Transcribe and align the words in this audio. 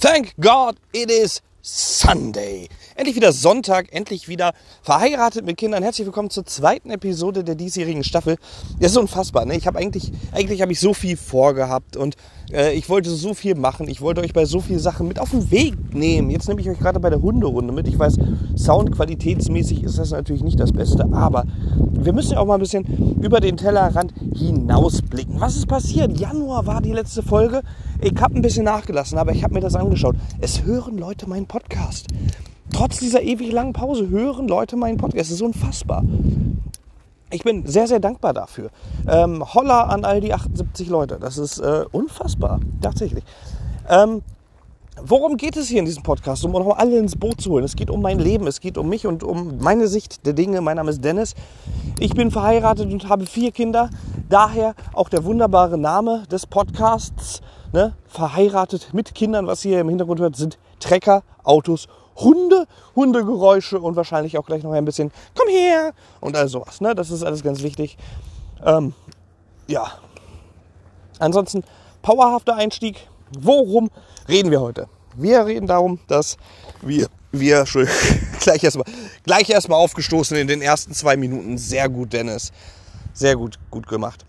Thank 0.00 0.32
God 0.40 0.76
it 0.94 1.10
is 1.10 1.42
Sunday. 1.60 2.70
Endlich 2.96 3.16
wieder 3.16 3.34
Sonntag, 3.34 3.92
endlich 3.92 4.28
wieder 4.28 4.54
verheiratet 4.80 5.44
mit 5.44 5.58
Kindern. 5.58 5.82
Herzlich 5.82 6.06
willkommen 6.06 6.30
zur 6.30 6.46
zweiten 6.46 6.88
Episode 6.88 7.44
der 7.44 7.54
diesjährigen 7.54 8.02
Staffel. 8.02 8.38
Das 8.78 8.92
ist 8.92 8.96
unfassbar. 8.96 9.44
Ne? 9.44 9.56
Ich 9.56 9.66
habe 9.66 9.78
eigentlich, 9.78 10.10
eigentlich 10.32 10.62
habe 10.62 10.72
ich 10.72 10.80
so 10.80 10.94
viel 10.94 11.18
vorgehabt 11.18 11.98
und 11.98 12.16
äh, 12.50 12.72
ich 12.72 12.88
wollte 12.88 13.10
so 13.10 13.34
viel 13.34 13.56
machen. 13.56 13.88
Ich 13.88 14.00
wollte 14.00 14.22
euch 14.22 14.32
bei 14.32 14.46
so 14.46 14.60
vielen 14.60 14.78
Sachen 14.78 15.06
mit 15.06 15.18
auf 15.18 15.32
den 15.32 15.50
Weg 15.50 15.74
nehmen. 15.92 16.30
Jetzt 16.30 16.48
nehme 16.48 16.62
ich 16.62 16.70
euch 16.70 16.78
gerade 16.78 16.98
bei 16.98 17.10
der 17.10 17.20
Hunderunde 17.20 17.74
mit. 17.74 17.86
Ich 17.86 17.98
weiß, 17.98 18.16
soundqualitätsmäßig 18.56 19.82
ist 19.82 19.98
das 19.98 20.12
natürlich 20.12 20.42
nicht 20.42 20.58
das 20.58 20.72
Beste, 20.72 21.06
aber 21.12 21.44
wir 21.90 22.14
müssen 22.14 22.38
auch 22.38 22.46
mal 22.46 22.54
ein 22.54 22.60
bisschen 22.60 23.20
über 23.20 23.40
den 23.40 23.58
Tellerrand 23.58 24.14
hinausblicken. 24.34 25.38
Was 25.40 25.56
ist 25.56 25.66
passiert? 25.66 26.18
Januar 26.18 26.66
war 26.66 26.80
die 26.80 26.92
letzte 26.92 27.22
Folge. 27.22 27.60
Ich 28.02 28.18
habe 28.18 28.34
ein 28.34 28.40
bisschen 28.40 28.64
nachgelassen, 28.64 29.18
aber 29.18 29.32
ich 29.32 29.44
habe 29.44 29.52
mir 29.52 29.60
das 29.60 29.74
angeschaut. 29.74 30.16
Es 30.40 30.62
hören 30.64 30.96
Leute 30.96 31.28
meinen 31.28 31.46
Podcast. 31.46 32.06
Trotz 32.72 32.98
dieser 32.98 33.20
ewig 33.20 33.52
langen 33.52 33.74
Pause 33.74 34.08
hören 34.08 34.48
Leute 34.48 34.76
meinen 34.76 34.96
Podcast. 34.96 35.26
Es 35.26 35.30
ist 35.30 35.42
unfassbar. 35.42 36.02
Ich 37.30 37.44
bin 37.44 37.66
sehr, 37.66 37.86
sehr 37.86 38.00
dankbar 38.00 38.32
dafür. 38.32 38.70
Ähm, 39.06 39.44
Holla 39.54 39.82
an 39.82 40.06
all 40.06 40.22
die 40.22 40.32
78 40.32 40.88
Leute. 40.88 41.18
Das 41.20 41.36
ist 41.36 41.58
äh, 41.58 41.84
unfassbar, 41.92 42.60
tatsächlich. 42.80 43.22
Ähm, 43.86 44.22
worum 45.02 45.36
geht 45.36 45.58
es 45.58 45.68
hier 45.68 45.80
in 45.80 45.84
diesem 45.84 46.02
Podcast? 46.02 46.42
Um 46.46 46.52
noch 46.52 46.78
alle 46.78 46.98
ins 46.98 47.16
Boot 47.16 47.42
zu 47.42 47.50
holen. 47.50 47.64
Es 47.64 47.76
geht 47.76 47.90
um 47.90 48.00
mein 48.00 48.18
Leben, 48.18 48.46
es 48.46 48.60
geht 48.60 48.78
um 48.78 48.88
mich 48.88 49.06
und 49.06 49.22
um 49.22 49.58
meine 49.58 49.88
Sicht 49.88 50.24
der 50.24 50.32
Dinge. 50.32 50.62
Mein 50.62 50.76
Name 50.76 50.90
ist 50.90 51.04
Dennis. 51.04 51.34
Ich 51.98 52.14
bin 52.14 52.30
verheiratet 52.30 52.90
und 52.90 53.10
habe 53.10 53.26
vier 53.26 53.52
Kinder. 53.52 53.90
Daher 54.30 54.74
auch 54.94 55.10
der 55.10 55.24
wunderbare 55.24 55.76
Name 55.76 56.22
des 56.30 56.46
Podcasts. 56.46 57.42
Ne? 57.72 57.94
Verheiratet 58.06 58.92
mit 58.92 59.14
Kindern, 59.14 59.46
was 59.46 59.64
ihr 59.64 59.80
im 59.80 59.88
Hintergrund 59.88 60.20
hört, 60.20 60.36
sind 60.36 60.58
Trecker, 60.80 61.22
Autos 61.44 61.88
Hunde, 62.16 62.66
Hundegeräusche 62.96 63.80
und 63.80 63.96
wahrscheinlich 63.96 64.36
auch 64.36 64.46
gleich 64.46 64.62
noch 64.62 64.72
ein 64.72 64.84
bisschen 64.84 65.10
Komm 65.34 65.48
her 65.48 65.92
und 66.20 66.36
all 66.36 66.48
sowas. 66.48 66.80
Ne? 66.80 66.94
Das 66.94 67.10
ist 67.10 67.22
alles 67.22 67.42
ganz 67.42 67.62
wichtig. 67.62 67.96
Ähm, 68.64 68.92
ja. 69.66 69.92
Ansonsten 71.18 71.64
powerhafter 72.02 72.56
Einstieg. 72.56 73.08
Worum 73.38 73.90
reden 74.28 74.50
wir 74.50 74.60
heute? 74.60 74.88
Wir 75.14 75.46
reden 75.46 75.66
darum, 75.66 76.00
dass 76.08 76.36
wir, 76.82 77.06
wir 77.32 77.64
gleich 78.40 78.64
erstmal 78.64 78.86
gleich 79.24 79.48
erstmal 79.50 79.78
aufgestoßen 79.78 80.36
in 80.36 80.48
den 80.48 80.62
ersten 80.62 80.92
zwei 80.92 81.16
Minuten. 81.16 81.58
Sehr 81.58 81.88
gut, 81.88 82.12
Dennis. 82.12 82.52
Sehr 83.12 83.36
gut, 83.36 83.58
gut 83.70 83.86
gemacht. 83.86 84.24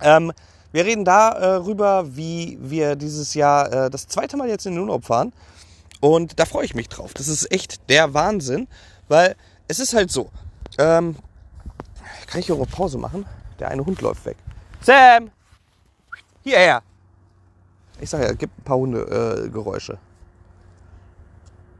Ähm, 0.00 0.32
wir 0.72 0.84
reden 0.84 1.04
darüber, 1.04 2.04
äh, 2.06 2.16
wie 2.16 2.58
wir 2.60 2.96
dieses 2.96 3.34
Jahr 3.34 3.72
äh, 3.72 3.90
das 3.90 4.06
zweite 4.06 4.36
Mal 4.36 4.48
jetzt 4.48 4.66
in 4.66 4.74
den 4.74 4.82
Urlaub 4.82 5.04
fahren. 5.04 5.32
Und 6.00 6.38
da 6.38 6.44
freue 6.46 6.64
ich 6.64 6.74
mich 6.74 6.88
drauf. 6.88 7.12
Das 7.14 7.28
ist 7.28 7.50
echt 7.52 7.88
der 7.90 8.14
Wahnsinn, 8.14 8.68
weil 9.08 9.36
es 9.68 9.78
ist 9.80 9.94
halt 9.94 10.10
so. 10.10 10.30
Ähm, 10.78 11.16
kann 12.26 12.40
ich 12.40 12.46
hier 12.46 12.54
eine 12.54 12.66
Pause 12.66 12.96
machen? 12.96 13.26
Der 13.58 13.68
eine 13.68 13.84
Hund 13.84 14.00
läuft 14.00 14.24
weg. 14.24 14.36
Sam! 14.80 15.30
Hierher! 16.42 16.82
Ich 18.00 18.08
sage 18.08 18.24
ja, 18.24 18.32
gibt 18.32 18.58
ein 18.58 18.62
paar 18.62 18.78
Hundegeräusche. 18.78 19.94
Äh, 19.94 19.96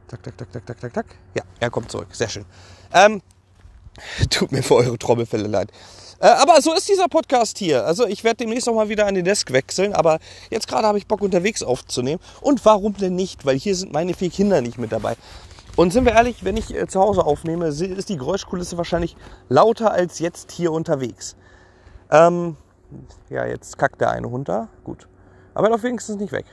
tak, 0.08 0.22
tak, 0.22 0.36
tak, 0.36 0.52
tak, 0.52 0.66
tak, 0.66 0.80
tak, 0.80 0.92
tak. 0.92 1.06
Ja, 1.34 1.42
er 1.60 1.70
kommt 1.70 1.90
zurück. 1.90 2.08
Sehr 2.12 2.28
schön. 2.28 2.44
Ähm, 2.92 3.22
tut 4.30 4.52
mir 4.52 4.62
für 4.62 4.74
eure 4.74 4.98
Trommelfälle 4.98 5.46
leid. 5.46 5.72
Äh, 6.20 6.26
aber 6.26 6.60
so 6.60 6.74
ist 6.74 6.88
dieser 6.88 7.08
Podcast 7.08 7.58
hier. 7.58 7.86
Also 7.86 8.06
ich 8.06 8.24
werde 8.24 8.36
demnächst 8.38 8.68
auch 8.68 8.74
mal 8.74 8.88
wieder 8.88 9.06
an 9.06 9.14
den 9.14 9.24
Desk 9.24 9.50
wechseln, 9.52 9.94
aber 9.94 10.18
jetzt 10.50 10.68
gerade 10.68 10.86
habe 10.86 10.98
ich 10.98 11.06
Bock 11.06 11.22
unterwegs 11.22 11.62
aufzunehmen. 11.62 12.20
Und 12.42 12.64
warum 12.64 12.94
denn 12.96 13.16
nicht? 13.16 13.46
Weil 13.46 13.58
hier 13.58 13.74
sind 13.74 13.92
meine 13.92 14.14
vier 14.14 14.30
Kinder 14.30 14.60
nicht 14.60 14.78
mit 14.78 14.92
dabei. 14.92 15.16
Und 15.76 15.92
sind 15.92 16.04
wir 16.04 16.12
ehrlich, 16.12 16.44
wenn 16.44 16.58
ich 16.58 16.74
äh, 16.74 16.86
zu 16.86 17.00
Hause 17.00 17.24
aufnehme, 17.24 17.66
ist 17.68 18.08
die 18.08 18.16
Geräuschkulisse 18.18 18.76
wahrscheinlich 18.76 19.16
lauter 19.48 19.92
als 19.92 20.18
jetzt 20.18 20.52
hier 20.52 20.72
unterwegs. 20.72 21.36
Ähm, 22.10 22.56
ja, 23.30 23.46
jetzt 23.46 23.78
kackt 23.78 24.00
der 24.00 24.10
eine 24.10 24.28
da. 24.44 24.68
Gut. 24.84 25.08
Aber 25.54 25.68
er 25.68 25.70
läuft 25.70 25.84
wenigstens 25.84 26.16
nicht 26.16 26.32
weg. 26.32 26.44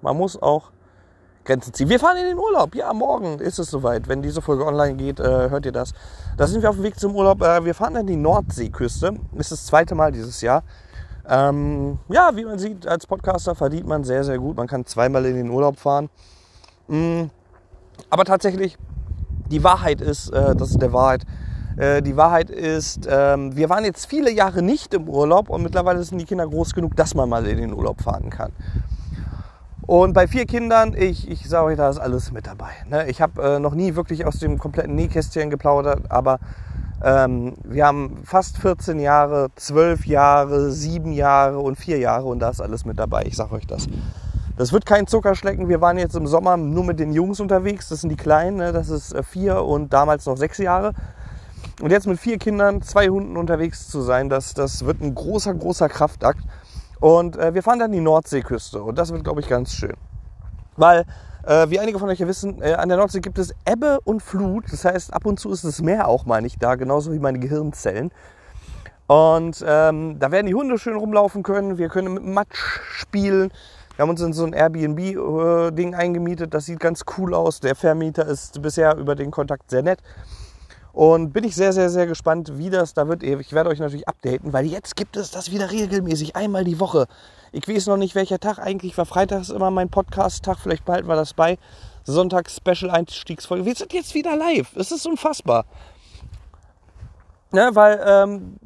Man 0.00 0.16
muss 0.16 0.40
auch 0.40 0.72
Grenzen 1.44 1.72
ziehen. 1.72 1.88
Wir 1.88 1.98
fahren 1.98 2.16
in 2.16 2.26
den 2.26 2.38
Urlaub. 2.38 2.74
Ja, 2.74 2.92
morgen 2.92 3.38
ist 3.38 3.58
es 3.58 3.70
soweit. 3.70 4.08
Wenn 4.08 4.22
diese 4.22 4.40
Folge 4.42 4.64
online 4.64 4.94
geht, 4.94 5.20
äh, 5.20 5.50
hört 5.50 5.66
ihr 5.66 5.72
das. 5.72 5.92
Da 6.36 6.46
sind 6.46 6.62
wir 6.62 6.70
auf 6.70 6.76
dem 6.76 6.84
Weg 6.84 6.98
zum 6.98 7.14
Urlaub. 7.16 7.42
Äh, 7.42 7.64
wir 7.64 7.74
fahren 7.74 7.96
an 7.96 8.06
die 8.06 8.16
Nordseeküste. 8.16 9.14
Ist 9.36 9.52
das 9.52 9.66
zweite 9.66 9.94
Mal 9.94 10.12
dieses 10.12 10.40
Jahr. 10.40 10.62
Ähm, 11.28 11.98
ja, 12.08 12.30
wie 12.34 12.44
man 12.44 12.58
sieht, 12.58 12.86
als 12.86 13.06
Podcaster 13.06 13.54
verdient 13.54 13.86
man 13.86 14.04
sehr, 14.04 14.24
sehr 14.24 14.38
gut. 14.38 14.56
Man 14.56 14.66
kann 14.66 14.86
zweimal 14.86 15.24
in 15.26 15.36
den 15.36 15.50
Urlaub 15.50 15.78
fahren. 15.78 16.10
Mhm. 16.88 17.30
Aber 18.10 18.24
tatsächlich, 18.24 18.76
die 19.50 19.62
Wahrheit 19.62 20.00
ist, 20.00 20.30
äh, 20.30 20.54
das 20.56 20.70
ist 20.70 20.82
der 20.82 20.92
Wahrheit, 20.92 21.24
äh, 21.76 22.02
die 22.02 22.16
Wahrheit 22.16 22.50
ist, 22.50 23.08
ähm, 23.10 23.56
wir 23.56 23.68
waren 23.68 23.84
jetzt 23.84 24.06
viele 24.06 24.30
Jahre 24.30 24.62
nicht 24.62 24.94
im 24.94 25.08
Urlaub 25.08 25.48
und 25.48 25.62
mittlerweile 25.62 26.02
sind 26.02 26.18
die 26.18 26.24
Kinder 26.24 26.46
groß 26.46 26.74
genug, 26.74 26.96
dass 26.96 27.14
man 27.14 27.28
mal 27.28 27.46
in 27.46 27.58
den 27.58 27.72
Urlaub 27.72 28.02
fahren 28.02 28.30
kann. 28.30 28.52
Und 29.86 30.12
bei 30.12 30.28
vier 30.28 30.46
Kindern, 30.46 30.94
ich, 30.96 31.28
ich 31.28 31.48
sage 31.48 31.66
euch, 31.66 31.76
da 31.76 31.90
ist 31.90 31.98
alles 31.98 32.30
mit 32.30 32.46
dabei. 32.46 32.70
Ne? 32.88 33.08
Ich 33.08 33.20
habe 33.20 33.42
äh, 33.42 33.58
noch 33.58 33.74
nie 33.74 33.96
wirklich 33.96 34.24
aus 34.24 34.38
dem 34.38 34.58
kompletten 34.58 34.94
Nähkästchen 34.94 35.50
geplaudert, 35.50 36.02
aber 36.08 36.38
ähm, 37.04 37.54
wir 37.64 37.86
haben 37.86 38.22
fast 38.24 38.58
14 38.58 39.00
Jahre, 39.00 39.50
12 39.56 40.06
Jahre, 40.06 40.70
7 40.70 41.12
Jahre 41.12 41.58
und 41.58 41.76
4 41.76 41.98
Jahre 41.98 42.26
und 42.26 42.38
da 42.38 42.50
ist 42.50 42.60
alles 42.60 42.84
mit 42.84 42.98
dabei. 42.98 43.24
Ich 43.26 43.36
sage 43.36 43.54
euch 43.54 43.66
das. 43.66 43.88
Das 44.56 44.72
wird 44.72 44.86
kein 44.86 45.08
Zuckerschlecken. 45.08 45.68
Wir 45.68 45.80
waren 45.80 45.98
jetzt 45.98 46.14
im 46.14 46.28
Sommer 46.28 46.56
nur 46.56 46.84
mit 46.84 47.00
den 47.00 47.12
Jungs 47.12 47.40
unterwegs. 47.40 47.88
Das 47.88 48.02
sind 48.02 48.10
die 48.10 48.16
Kleinen, 48.16 48.58
ne? 48.58 48.72
das 48.72 48.88
ist 48.88 49.12
äh, 49.12 49.24
vier 49.24 49.64
und 49.64 49.92
damals 49.92 50.26
noch 50.26 50.36
sechs 50.36 50.58
Jahre. 50.58 50.92
Und 51.80 51.90
jetzt 51.90 52.06
mit 52.06 52.20
vier 52.20 52.38
Kindern, 52.38 52.82
zwei 52.82 53.08
Hunden 53.08 53.36
unterwegs 53.36 53.88
zu 53.88 54.02
sein, 54.02 54.28
das, 54.28 54.54
das 54.54 54.84
wird 54.84 55.00
ein 55.00 55.14
großer, 55.14 55.54
großer 55.54 55.88
Kraftakt. 55.88 56.44
Und 57.02 57.36
äh, 57.36 57.52
wir 57.52 57.64
fahren 57.64 57.80
dann 57.80 57.90
die 57.90 58.00
Nordseeküste 58.00 58.80
und 58.80 58.96
das 58.96 59.12
wird, 59.12 59.24
glaube 59.24 59.40
ich, 59.40 59.48
ganz 59.48 59.72
schön. 59.74 59.96
Weil, 60.76 61.04
äh, 61.44 61.68
wie 61.68 61.80
einige 61.80 61.98
von 61.98 62.08
euch 62.08 62.20
ja 62.20 62.28
wissen, 62.28 62.62
äh, 62.62 62.74
an 62.74 62.88
der 62.88 62.96
Nordsee 62.96 63.18
gibt 63.18 63.40
es 63.40 63.52
Ebbe 63.68 63.98
und 64.04 64.22
Flut. 64.22 64.66
Das 64.70 64.84
heißt, 64.84 65.12
ab 65.12 65.26
und 65.26 65.40
zu 65.40 65.50
ist 65.50 65.64
das 65.64 65.82
Meer 65.82 66.06
auch 66.06 66.26
mal 66.26 66.40
nicht 66.40 66.62
da, 66.62 66.76
genauso 66.76 67.12
wie 67.12 67.18
meine 67.18 67.40
Gehirnzellen. 67.40 68.12
Und 69.08 69.64
ähm, 69.66 70.20
da 70.20 70.30
werden 70.30 70.46
die 70.46 70.54
Hunde 70.54 70.78
schön 70.78 70.94
rumlaufen 70.94 71.42
können. 71.42 71.76
Wir 71.76 71.88
können 71.88 72.14
mit 72.14 72.24
Matsch 72.24 72.78
spielen. 72.92 73.50
Wir 73.96 74.04
haben 74.04 74.10
uns 74.10 74.20
in 74.20 74.32
so 74.32 74.44
ein 74.44 74.52
Airbnb-Ding 74.52 75.96
eingemietet. 75.96 76.54
Das 76.54 76.66
sieht 76.66 76.78
ganz 76.78 77.02
cool 77.18 77.34
aus. 77.34 77.58
Der 77.58 77.74
Vermieter 77.74 78.28
ist 78.28 78.62
bisher 78.62 78.96
über 78.96 79.16
den 79.16 79.32
Kontakt 79.32 79.70
sehr 79.70 79.82
nett. 79.82 79.98
Und 80.92 81.32
bin 81.32 81.44
ich 81.44 81.54
sehr, 81.54 81.72
sehr, 81.72 81.88
sehr 81.88 82.06
gespannt, 82.06 82.58
wie 82.58 82.68
das 82.68 82.92
da 82.92 83.08
wird. 83.08 83.22
Ich 83.22 83.52
werde 83.52 83.70
euch 83.70 83.78
natürlich 83.78 84.06
updaten, 84.08 84.52
weil 84.52 84.66
jetzt 84.66 84.94
gibt 84.94 85.16
es 85.16 85.30
das 85.30 85.50
wieder 85.50 85.70
regelmäßig, 85.70 86.36
einmal 86.36 86.64
die 86.64 86.78
Woche. 86.80 87.06
Ich 87.50 87.66
weiß 87.66 87.86
noch 87.86 87.96
nicht, 87.96 88.14
welcher 88.14 88.38
Tag. 88.38 88.58
Eigentlich 88.58 88.96
war 88.98 89.06
Freitags 89.06 89.48
immer 89.48 89.70
mein 89.70 89.88
Podcast-Tag. 89.88 90.58
Vielleicht 90.58 90.84
behalten 90.84 91.08
wir 91.08 91.16
das 91.16 91.32
bei. 91.32 91.58
Sonntag-Special-Einstiegsfolge. 92.04 93.64
Wir 93.64 93.74
sind 93.74 93.92
jetzt 93.92 94.14
wieder 94.14 94.36
live. 94.36 94.76
Es 94.76 94.92
ist 94.92 95.06
unfassbar. 95.06 95.64
Ne, 97.52 97.70
weil, 97.74 98.02
ähm, 98.04 98.56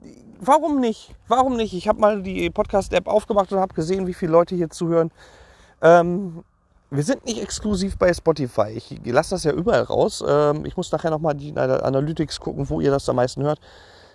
warum 0.40 0.80
nicht? 0.80 1.14
Warum 1.28 1.56
nicht? 1.56 1.74
Ich 1.74 1.86
habe 1.86 2.00
mal 2.00 2.22
die 2.22 2.50
Podcast-App 2.50 3.06
aufgemacht 3.06 3.52
und 3.52 3.60
habe 3.60 3.74
gesehen, 3.74 4.06
wie 4.06 4.14
viele 4.14 4.32
Leute 4.32 4.54
hier 4.54 4.70
zuhören. 4.70 5.10
Ähm, 5.82 6.44
wir 6.90 7.02
sind 7.02 7.24
nicht 7.24 7.42
exklusiv 7.42 7.98
bei 7.98 8.12
Spotify. 8.12 8.68
Ich 8.70 9.00
lasse 9.04 9.30
das 9.30 9.44
ja 9.44 9.52
überall 9.52 9.82
raus. 9.82 10.24
Ähm, 10.26 10.64
ich 10.64 10.76
muss 10.76 10.92
nachher 10.92 11.10
nochmal 11.10 11.34
die 11.34 11.56
Analytics 11.56 12.40
gucken, 12.40 12.68
wo 12.68 12.80
ihr 12.80 12.90
das 12.90 13.08
am 13.08 13.16
meisten 13.16 13.42
hört. 13.42 13.60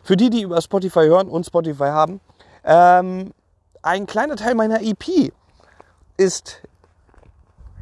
Für 0.04 0.18
die, 0.18 0.30
die 0.30 0.42
über 0.42 0.62
Spotify 0.62 1.02
hören 1.02 1.28
und 1.28 1.46
Spotify 1.46 1.86
haben, 1.86 2.22
ähm, 2.64 3.34
ein 3.82 4.06
kleiner 4.06 4.36
Teil 4.36 4.56
meiner 4.56 4.82
EP 4.82 5.32
ist 6.18 6.62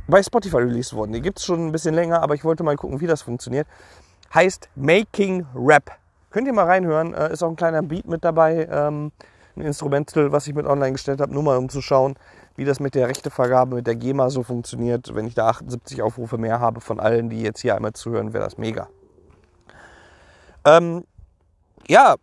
bei 0.07 0.23
Spotify 0.23 0.57
released 0.57 0.93
worden. 0.93 1.13
Die 1.13 1.21
gibt 1.21 1.39
es 1.39 1.45
schon 1.45 1.67
ein 1.67 1.71
bisschen 1.71 1.93
länger, 1.93 2.21
aber 2.21 2.33
ich 2.33 2.43
wollte 2.43 2.63
mal 2.63 2.75
gucken, 2.75 2.99
wie 2.99 3.07
das 3.07 3.21
funktioniert. 3.21 3.67
Heißt 4.33 4.69
Making 4.75 5.45
Rap. 5.55 5.91
Könnt 6.31 6.47
ihr 6.47 6.53
mal 6.53 6.65
reinhören. 6.65 7.13
Äh, 7.13 7.33
ist 7.33 7.43
auch 7.43 7.49
ein 7.49 7.55
kleiner 7.55 7.81
Beat 7.81 8.07
mit 8.07 8.23
dabei. 8.23 8.67
Ähm, 8.71 9.11
ein 9.55 9.61
Instrumental, 9.61 10.31
was 10.31 10.47
ich 10.47 10.55
mit 10.55 10.65
online 10.65 10.93
gestellt 10.93 11.21
habe, 11.21 11.33
nur 11.33 11.43
mal 11.43 11.57
um 11.57 11.69
zu 11.69 11.81
schauen, 11.81 12.15
wie 12.59 12.65
das 12.65 12.81
mit 12.81 12.93
der 12.93 13.07
Rechtevergabe, 13.07 13.75
mit 13.75 13.87
der 13.87 13.95
GEMA 13.95 14.29
so 14.29 14.43
funktioniert. 14.43 15.15
Wenn 15.15 15.25
ich 15.25 15.33
da 15.33 15.47
78 15.47 16.01
Aufrufe 16.01 16.37
mehr 16.37 16.59
habe 16.59 16.81
von 16.81 16.99
allen, 16.99 17.29
die 17.29 17.41
jetzt 17.41 17.61
hier 17.61 17.73
einmal 17.73 17.93
zuhören, 17.93 18.33
wäre 18.33 18.43
das 18.43 18.57
mega. 18.57 18.89
Ähm, 20.65 21.05
ja, 21.87 22.15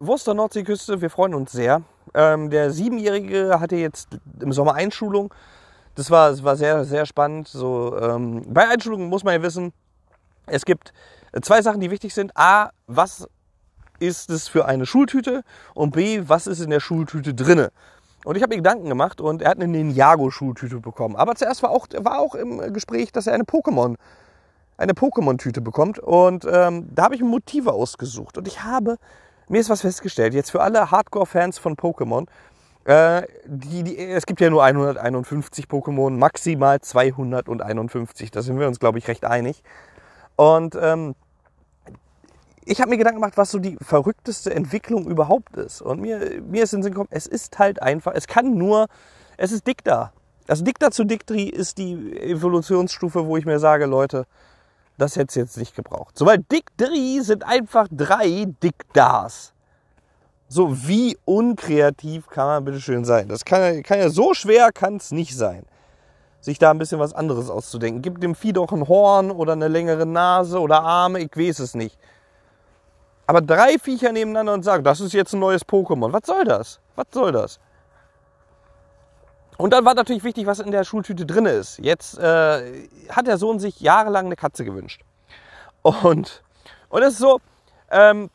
Wurster 0.00 0.34
Nordseeküste, 0.34 1.00
wir 1.00 1.08
freuen 1.08 1.34
uns 1.34 1.52
sehr. 1.52 1.82
Ähm, 2.14 2.50
der 2.50 2.72
Siebenjährige 2.72 3.60
hatte 3.60 3.76
jetzt 3.76 4.08
im 4.40 4.52
Sommer 4.52 4.74
Einschulung. 4.74 5.32
Das 5.94 6.10
war, 6.10 6.30
das 6.30 6.42
war 6.42 6.56
sehr, 6.56 6.84
sehr 6.84 7.06
spannend. 7.06 7.46
So, 7.46 7.96
ähm, 7.96 8.42
bei 8.48 8.68
Einschulungen 8.68 9.08
muss 9.08 9.22
man 9.22 9.34
ja 9.34 9.42
wissen, 9.42 9.72
es 10.46 10.64
gibt 10.64 10.92
zwei 11.42 11.62
Sachen, 11.62 11.80
die 11.80 11.92
wichtig 11.92 12.12
sind. 12.12 12.36
A, 12.36 12.70
was 12.88 13.28
ist 14.00 14.30
es 14.30 14.48
für 14.48 14.66
eine 14.66 14.84
Schultüte? 14.84 15.44
Und 15.74 15.92
B, 15.92 16.22
was 16.26 16.48
ist 16.48 16.58
in 16.58 16.70
der 16.70 16.80
Schultüte 16.80 17.34
drinne? 17.34 17.70
Und 18.26 18.34
ich 18.34 18.42
habe 18.42 18.54
mir 18.54 18.56
Gedanken 18.56 18.88
gemacht 18.88 19.20
und 19.20 19.40
er 19.40 19.50
hat 19.50 19.58
eine 19.58 19.68
Ninjago-Schultüte 19.68 20.80
bekommen. 20.80 21.14
Aber 21.14 21.36
zuerst 21.36 21.62
war 21.62 21.70
auch, 21.70 21.86
war 21.98 22.18
auch 22.18 22.34
im 22.34 22.72
Gespräch, 22.72 23.12
dass 23.12 23.28
er 23.28 23.34
eine 23.34 23.44
Pokémon, 23.44 23.94
eine 24.76 24.94
Pokémon-Tüte 24.94 25.60
bekommt. 25.60 26.00
Und 26.00 26.44
ähm, 26.44 26.88
da 26.92 27.04
habe 27.04 27.14
ich 27.14 27.22
Motive 27.22 27.72
ausgesucht. 27.72 28.36
Und 28.36 28.48
ich 28.48 28.64
habe, 28.64 28.96
mir 29.48 29.60
ist 29.60 29.70
was 29.70 29.82
festgestellt, 29.82 30.34
jetzt 30.34 30.50
für 30.50 30.60
alle 30.60 30.90
Hardcore-Fans 30.90 31.58
von 31.58 31.76
Pokémon, 31.76 32.26
äh, 32.84 33.22
die, 33.44 33.84
die, 33.84 33.96
es 33.96 34.26
gibt 34.26 34.40
ja 34.40 34.50
nur 34.50 34.64
151 34.64 35.66
Pokémon, 35.66 36.10
maximal 36.10 36.80
251. 36.80 38.32
Da 38.32 38.42
sind 38.42 38.58
wir 38.58 38.66
uns, 38.66 38.80
glaube 38.80 38.98
ich, 38.98 39.06
recht 39.06 39.24
einig. 39.24 39.62
Und 40.34 40.76
ähm, 40.82 41.14
ich 42.66 42.80
habe 42.80 42.90
mir 42.90 42.98
Gedanken 42.98 43.20
gemacht, 43.20 43.36
was 43.36 43.52
so 43.52 43.58
die 43.58 43.78
verrückteste 43.80 44.52
Entwicklung 44.52 45.06
überhaupt 45.06 45.56
ist. 45.56 45.80
Und 45.80 46.00
mir, 46.00 46.42
mir 46.42 46.64
ist 46.64 46.72
in 46.72 46.80
den 46.80 46.82
Sinn 46.82 46.92
gekommen, 46.92 47.08
es 47.12 47.26
ist 47.26 47.58
halt 47.58 47.80
einfach, 47.80 48.12
es 48.14 48.26
kann 48.26 48.58
nur, 48.58 48.88
es 49.36 49.52
ist 49.52 49.66
Dicta. 49.66 50.12
Das 50.46 50.64
Dicta 50.64 50.90
zu 50.90 51.04
Dictri 51.04 51.44
ist 51.44 51.78
die 51.78 52.20
Evolutionsstufe, 52.20 53.26
wo 53.26 53.36
ich 53.36 53.46
mir 53.46 53.60
sage, 53.60 53.86
Leute, 53.86 54.26
das 54.98 55.14
hätte 55.14 55.28
es 55.28 55.34
jetzt 55.36 55.56
nicht 55.56 55.76
gebraucht. 55.76 56.18
So, 56.18 56.26
weil 56.26 56.38
Dictri 56.38 57.20
sind 57.22 57.44
einfach 57.44 57.86
drei 57.90 58.46
Dictas. 58.62 59.52
So, 60.48 60.86
wie 60.86 61.16
unkreativ 61.24 62.28
kann 62.28 62.46
man 62.46 62.64
bitte 62.64 62.80
schön 62.80 63.04
sein? 63.04 63.28
Das 63.28 63.44
kann, 63.44 63.82
kann 63.84 63.98
ja 63.98 64.10
so 64.10 64.34
schwer 64.34 64.70
kann 64.72 64.96
es 64.96 65.12
nicht 65.12 65.36
sein, 65.36 65.64
sich 66.40 66.58
da 66.58 66.70
ein 66.72 66.78
bisschen 66.78 66.98
was 66.98 67.12
anderes 67.12 67.48
auszudenken. 67.48 68.02
Gibt 68.02 68.22
dem 68.22 68.34
Vieh 68.34 68.52
doch 68.52 68.72
ein 68.72 68.88
Horn 68.88 69.30
oder 69.30 69.52
eine 69.52 69.68
längere 69.68 70.06
Nase 70.06 70.60
oder 70.60 70.82
Arme, 70.82 71.20
ich 71.20 71.36
weiß 71.36 71.60
es 71.60 71.74
nicht. 71.74 71.96
Aber 73.26 73.40
drei 73.40 73.78
Viecher 73.78 74.12
nebeneinander 74.12 74.54
und 74.54 74.62
sagen, 74.62 74.84
das 74.84 75.00
ist 75.00 75.12
jetzt 75.12 75.32
ein 75.32 75.40
neues 75.40 75.66
Pokémon. 75.66 76.12
Was 76.12 76.26
soll 76.26 76.44
das? 76.44 76.80
Was 76.94 77.06
soll 77.12 77.32
das? 77.32 77.58
Und 79.56 79.72
dann 79.72 79.84
war 79.84 79.94
natürlich 79.94 80.22
wichtig, 80.22 80.46
was 80.46 80.60
in 80.60 80.70
der 80.70 80.84
Schultüte 80.84 81.26
drin 81.26 81.46
ist. 81.46 81.78
Jetzt 81.78 82.18
äh, 82.18 82.88
hat 83.08 83.26
der 83.26 83.38
Sohn 83.38 83.58
sich 83.58 83.80
jahrelang 83.80 84.26
eine 84.26 84.36
Katze 84.36 84.64
gewünscht. 84.64 85.02
Und, 85.82 86.42
und 86.88 87.02
es 87.02 87.14
ist 87.14 87.18
so, 87.18 87.40
ähm, 87.90 88.30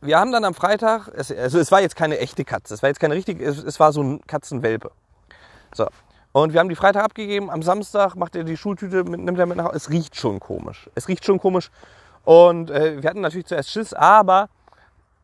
wir 0.00 0.18
haben 0.18 0.32
dann 0.32 0.44
am 0.44 0.54
Freitag, 0.54 1.08
es, 1.14 1.30
also 1.30 1.58
es 1.58 1.72
war 1.72 1.80
jetzt 1.80 1.96
keine 1.96 2.18
echte 2.18 2.44
Katze, 2.44 2.74
es 2.74 2.82
war 2.82 2.88
jetzt 2.88 3.00
keine 3.00 3.14
richtige, 3.14 3.44
es, 3.44 3.62
es 3.62 3.80
war 3.80 3.92
so 3.92 4.02
ein 4.02 4.20
Katzenwelpe. 4.26 4.90
So. 5.74 5.86
Und 6.32 6.52
wir 6.52 6.60
haben 6.60 6.68
die 6.68 6.76
Freitag 6.76 7.04
abgegeben, 7.04 7.50
am 7.50 7.62
Samstag 7.62 8.14
macht 8.14 8.36
er 8.36 8.44
die 8.44 8.56
Schultüte, 8.56 9.04
mit, 9.04 9.20
nimmt 9.20 9.38
er 9.38 9.46
mit 9.46 9.56
nach 9.56 9.66
Hause. 9.66 9.76
Es 9.76 9.90
riecht 9.90 10.16
schon 10.16 10.40
komisch. 10.40 10.88
Es 10.94 11.08
riecht 11.08 11.24
schon 11.24 11.38
komisch. 11.38 11.70
Und 12.24 12.70
äh, 12.70 13.02
wir 13.02 13.08
hatten 13.08 13.20
natürlich 13.20 13.46
zuerst 13.46 13.70
Schiss, 13.70 13.94
aber 13.94 14.48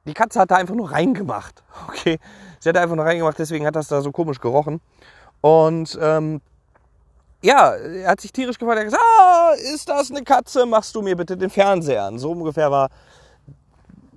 die 0.06 0.14
Katze 0.14 0.40
hat 0.40 0.50
da 0.50 0.56
einfach 0.56 0.75
nur 0.75 0.90
reingemacht. 0.90 1.62
Okay, 1.88 2.19
sie 2.60 2.69
hat 2.69 2.76
da 2.76 2.82
einfach 2.82 2.96
nur 2.96 3.04
reingemacht, 3.04 3.38
deswegen 3.38 3.66
hat 3.66 3.76
das 3.76 3.88
da 3.88 4.00
so 4.00 4.12
komisch 4.12 4.40
gerochen. 4.40 4.81
Und 5.40 5.98
ähm, 6.00 6.40
ja, 7.43 7.75
er 7.75 8.10
hat 8.10 8.20
sich 8.20 8.32
tierisch 8.32 8.58
gefreut. 8.58 8.76
Er 8.76 8.81
hat 8.81 8.87
gesagt, 8.87 9.02
ah, 9.02 9.52
ist 9.75 9.88
das 9.88 10.10
eine 10.10 10.22
Katze? 10.22 10.66
Machst 10.66 10.94
du 10.94 11.02
mir 11.02 11.16
bitte 11.16 11.37
den 11.37 11.50
Fernseher 11.50 12.04
an. 12.04 12.19
So 12.19 12.32
ungefähr 12.32 12.70
war 12.70 12.88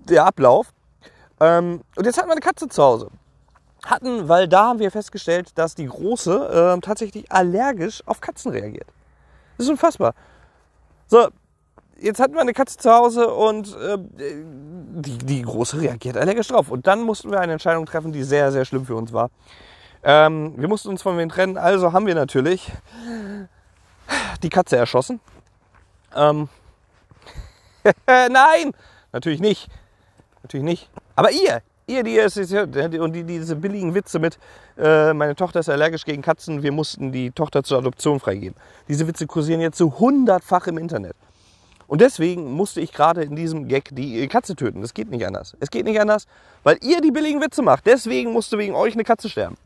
der 0.09 0.25
Ablauf. 0.25 0.73
Ähm, 1.39 1.81
und 1.95 2.05
jetzt 2.05 2.17
hatten 2.17 2.27
wir 2.27 2.33
eine 2.33 2.41
Katze 2.41 2.67
zu 2.67 2.81
Hause. 2.81 3.09
Hatten, 3.85 4.27
weil 4.27 4.47
da 4.47 4.69
haben 4.69 4.79
wir 4.79 4.91
festgestellt, 4.91 5.57
dass 5.57 5.75
die 5.75 5.85
Große 5.85 6.75
äh, 6.77 6.81
tatsächlich 6.81 7.31
allergisch 7.31 8.01
auf 8.05 8.19
Katzen 8.19 8.51
reagiert. 8.51 8.87
Das 9.57 9.65
ist 9.65 9.71
unfassbar. 9.71 10.13
So, 11.07 11.27
jetzt 12.01 12.19
hatten 12.19 12.33
wir 12.33 12.41
eine 12.41 12.53
Katze 12.53 12.77
zu 12.77 12.91
Hause 12.91 13.33
und 13.33 13.75
äh, 13.75 13.97
die, 13.97 15.17
die 15.17 15.41
Große 15.41 15.81
reagiert 15.81 16.17
allergisch 16.17 16.47
drauf. 16.47 16.69
Und 16.71 16.87
dann 16.87 17.01
mussten 17.03 17.31
wir 17.31 17.39
eine 17.39 17.53
Entscheidung 17.53 17.85
treffen, 17.85 18.11
die 18.11 18.23
sehr, 18.23 18.51
sehr 18.51 18.65
schlimm 18.65 18.85
für 18.85 18.95
uns 18.95 19.13
war. 19.13 19.29
Ähm, 20.03 20.53
wir 20.57 20.67
mussten 20.67 20.89
uns 20.89 21.01
von 21.01 21.17
wen 21.17 21.29
trennen, 21.29 21.57
also 21.57 21.91
haben 21.91 22.05
wir 22.05 22.15
natürlich 22.15 22.71
die 24.43 24.49
Katze 24.49 24.77
erschossen. 24.77 25.19
Ähm, 26.15 26.49
Nein, 28.07 28.71
natürlich 29.11 29.41
nicht. 29.41 29.69
Natürlich 30.43 30.63
nicht. 30.63 30.89
Aber 31.15 31.31
ihr, 31.31 31.61
ihr, 31.87 32.03
die 32.03 32.15
ist, 32.15 32.37
und 32.37 33.13
die, 33.13 33.23
diese 33.23 33.55
billigen 33.55 33.93
Witze 33.93 34.19
mit, 34.19 34.39
äh, 34.77 35.13
meine 35.13 35.35
Tochter 35.35 35.59
ist 35.59 35.69
allergisch 35.69 36.05
gegen 36.05 36.21
Katzen, 36.21 36.63
wir 36.63 36.71
mussten 36.71 37.11
die 37.11 37.31
Tochter 37.31 37.63
zur 37.63 37.79
Adoption 37.79 38.19
freigeben. 38.19 38.57
Diese 38.87 39.07
Witze 39.07 39.27
kursieren 39.27 39.61
jetzt 39.61 39.77
so 39.77 39.99
hundertfach 39.99 40.67
im 40.67 40.77
Internet. 40.77 41.15
Und 41.89 42.01
deswegen 42.01 42.53
musste 42.53 42.81
ich 42.81 42.93
gerade 42.93 43.23
in 43.23 43.35
diesem 43.35 43.67
Gag 43.67 43.89
die 43.91 44.27
Katze 44.27 44.55
töten. 44.55 44.81
Das 44.81 44.93
geht 44.93 45.09
nicht 45.09 45.25
anders. 45.25 45.57
Es 45.59 45.71
geht 45.71 45.85
nicht 45.85 45.99
anders, 45.99 46.27
weil 46.61 46.77
ihr 46.81 47.01
die 47.01 47.09
billigen 47.09 47.41
Witze 47.41 47.63
macht. 47.63 47.87
Deswegen 47.87 48.31
musste 48.31 48.59
wegen 48.59 48.75
euch 48.75 48.93
eine 48.93 49.03
Katze 49.03 49.27
sterben. 49.27 49.57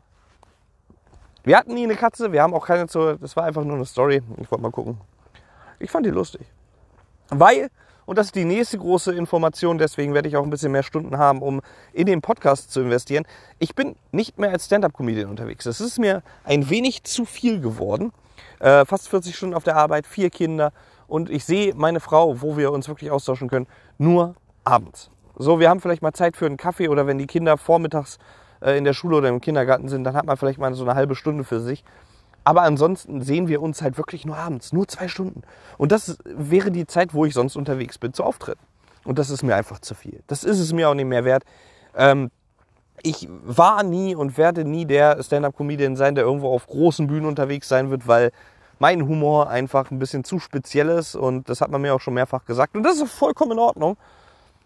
Wir 1.44 1.58
hatten 1.58 1.74
nie 1.74 1.84
eine 1.84 1.96
Katze, 1.96 2.32
wir 2.32 2.42
haben 2.42 2.54
auch 2.54 2.66
keine 2.66 2.88
zu. 2.88 3.18
Das 3.18 3.36
war 3.36 3.44
einfach 3.44 3.62
nur 3.62 3.76
eine 3.76 3.84
Story. 3.84 4.22
Ich 4.40 4.50
wollte 4.50 4.62
mal 4.62 4.70
gucken. 4.70 4.96
Ich 5.78 5.90
fand 5.90 6.06
die 6.06 6.10
lustig. 6.10 6.46
Weil 7.28 7.68
und 8.06 8.18
das 8.18 8.26
ist 8.26 8.34
die 8.34 8.44
nächste 8.44 8.78
große 8.78 9.12
Information. 9.12 9.76
Deswegen 9.76 10.14
werde 10.14 10.28
ich 10.28 10.36
auch 10.38 10.44
ein 10.44 10.50
bisschen 10.50 10.72
mehr 10.72 10.82
Stunden 10.82 11.18
haben, 11.18 11.42
um 11.42 11.60
in 11.92 12.06
den 12.06 12.22
Podcast 12.22 12.72
zu 12.72 12.80
investieren. 12.80 13.26
Ich 13.58 13.74
bin 13.74 13.96
nicht 14.12 14.38
mehr 14.38 14.50
als 14.50 14.64
Stand-up-Comedian 14.64 15.28
unterwegs. 15.28 15.64
Das 15.64 15.80
ist 15.80 15.98
mir 15.98 16.22
ein 16.44 16.70
wenig 16.70 17.04
zu 17.04 17.26
viel 17.26 17.60
geworden. 17.60 18.12
Äh, 18.60 18.86
fast 18.86 19.08
40 19.08 19.36
Stunden 19.36 19.54
auf 19.54 19.64
der 19.64 19.76
Arbeit, 19.76 20.06
vier 20.06 20.30
Kinder. 20.30 20.72
Und 21.06 21.30
ich 21.30 21.44
sehe 21.44 21.74
meine 21.74 22.00
Frau, 22.00 22.40
wo 22.40 22.56
wir 22.56 22.72
uns 22.72 22.88
wirklich 22.88 23.10
austauschen 23.10 23.48
können, 23.48 23.66
nur 23.98 24.34
abends. 24.64 25.10
So, 25.36 25.58
wir 25.60 25.68
haben 25.68 25.80
vielleicht 25.80 26.02
mal 26.02 26.12
Zeit 26.12 26.36
für 26.36 26.46
einen 26.46 26.56
Kaffee 26.56 26.88
oder 26.88 27.06
wenn 27.06 27.18
die 27.18 27.26
Kinder 27.26 27.56
vormittags 27.56 28.18
äh, 28.60 28.78
in 28.78 28.84
der 28.84 28.92
Schule 28.92 29.16
oder 29.16 29.28
im 29.28 29.40
Kindergarten 29.40 29.88
sind, 29.88 30.04
dann 30.04 30.16
hat 30.16 30.26
man 30.26 30.36
vielleicht 30.36 30.58
mal 30.58 30.72
so 30.74 30.84
eine 30.84 30.94
halbe 30.94 31.14
Stunde 31.14 31.44
für 31.44 31.60
sich. 31.60 31.84
Aber 32.44 32.62
ansonsten 32.62 33.22
sehen 33.22 33.48
wir 33.48 33.62
uns 33.62 33.80
halt 33.82 33.96
wirklich 33.96 34.26
nur 34.26 34.36
abends, 34.36 34.72
nur 34.72 34.86
zwei 34.86 35.08
Stunden. 35.08 35.42
Und 35.78 35.92
das 35.92 36.18
wäre 36.24 36.70
die 36.70 36.86
Zeit, 36.86 37.14
wo 37.14 37.24
ich 37.24 37.32
sonst 37.34 37.56
unterwegs 37.56 37.98
bin 37.98 38.12
zu 38.12 38.22
Auftritten. 38.22 38.60
Und 39.04 39.18
das 39.18 39.30
ist 39.30 39.42
mir 39.42 39.56
einfach 39.56 39.80
zu 39.80 39.94
viel. 39.94 40.22
Das 40.26 40.44
ist 40.44 40.58
es 40.58 40.72
mir 40.72 40.88
auch 40.88 40.94
nicht 40.94 41.06
mehr 41.06 41.24
wert. 41.24 41.44
Ähm, 41.96 42.30
ich 43.02 43.28
war 43.30 43.82
nie 43.82 44.14
und 44.14 44.38
werde 44.38 44.64
nie 44.64 44.84
der 44.84 45.22
Stand-up-Comedian 45.22 45.96
sein, 45.96 46.14
der 46.14 46.24
irgendwo 46.24 46.54
auf 46.54 46.66
großen 46.66 47.06
Bühnen 47.06 47.26
unterwegs 47.26 47.68
sein 47.68 47.90
wird, 47.90 48.06
weil 48.06 48.30
mein 48.78 49.06
Humor 49.06 49.48
einfach 49.48 49.90
ein 49.90 49.98
bisschen 49.98 50.24
zu 50.24 50.38
speziell 50.38 50.88
ist 50.88 51.14
und 51.14 51.48
das 51.48 51.60
hat 51.60 51.70
man 51.70 51.80
mir 51.82 51.94
auch 51.94 52.00
schon 52.00 52.14
mehrfach 52.14 52.44
gesagt 52.44 52.76
und 52.76 52.82
das 52.82 53.00
ist 53.00 53.12
vollkommen 53.12 53.52
in 53.52 53.58
Ordnung. 53.58 53.96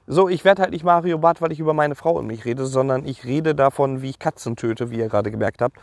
So, 0.07 0.29
ich 0.29 0.45
werde 0.45 0.63
halt 0.63 0.71
nicht 0.73 0.85
Mario 0.85 1.19
Barth, 1.19 1.43
weil 1.43 1.53
ich 1.53 1.61
über 1.61 1.75
meine 1.75 1.95
Frau 1.95 2.13
und 2.13 2.27
mich 2.27 2.47
rede, 2.47 2.65
sondern 2.65 3.05
ich 3.07 3.25
rede 3.25 3.55
davon, 3.55 4.01
wie 4.01 4.11
ich 4.11 4.19
Katzen 4.19 4.57
töte, 4.57 4.91
wie 4.91 4.99
ihr 4.99 5.09
gerade 5.09 5.31
gemerkt 5.31 5.61
habt 5.61 5.77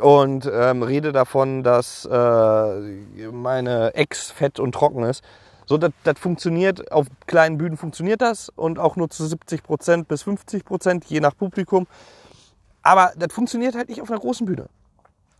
und 0.00 0.48
ähm, 0.52 0.82
rede 0.82 1.12
davon, 1.12 1.62
dass 1.62 2.04
äh, 2.04 3.30
meine 3.32 3.94
Ex 3.94 4.30
fett 4.30 4.60
und 4.60 4.72
trocken 4.72 5.02
ist. 5.04 5.24
So, 5.66 5.76
das, 5.76 5.90
das 6.04 6.18
funktioniert, 6.18 6.92
auf 6.92 7.06
kleinen 7.26 7.58
Bühnen 7.58 7.76
funktioniert 7.76 8.22
das 8.22 8.48
und 8.48 8.78
auch 8.78 8.96
nur 8.96 9.10
zu 9.10 9.26
70 9.26 9.62
Prozent 9.62 10.08
bis 10.08 10.22
50 10.22 10.64
Prozent, 10.64 11.04
je 11.06 11.20
nach 11.20 11.36
Publikum. 11.36 11.86
Aber 12.82 13.12
das 13.16 13.32
funktioniert 13.32 13.74
halt 13.74 13.90
nicht 13.90 14.00
auf 14.00 14.10
einer 14.10 14.20
großen 14.20 14.46
Bühne. 14.46 14.68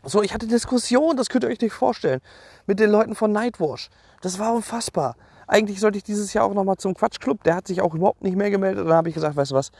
So, 0.04 0.22
ich 0.22 0.32
hatte 0.32 0.46
Diskussionen, 0.46 1.16
das 1.16 1.28
könnt 1.28 1.44
ihr 1.44 1.50
euch 1.50 1.60
nicht 1.60 1.72
vorstellen, 1.72 2.20
mit 2.66 2.78
den 2.78 2.90
Leuten 2.90 3.14
von 3.14 3.32
Nightwash. 3.32 3.90
Das 4.20 4.38
war 4.38 4.54
unfassbar. 4.54 5.16
Eigentlich 5.46 5.80
sollte 5.80 5.98
ich 5.98 6.04
dieses 6.04 6.32
Jahr 6.34 6.44
auch 6.44 6.54
nochmal 6.54 6.76
zum 6.76 6.94
Quatschclub. 6.94 7.42
Der 7.42 7.56
hat 7.56 7.66
sich 7.66 7.80
auch 7.80 7.94
überhaupt 7.94 8.22
nicht 8.22 8.36
mehr 8.36 8.50
gemeldet. 8.50 8.82
Und 8.82 8.88
dann 8.88 8.96
habe 8.96 9.08
ich 9.08 9.14
gesagt, 9.14 9.34
weißt 9.34 9.50
du 9.50 9.54
was, 9.54 9.72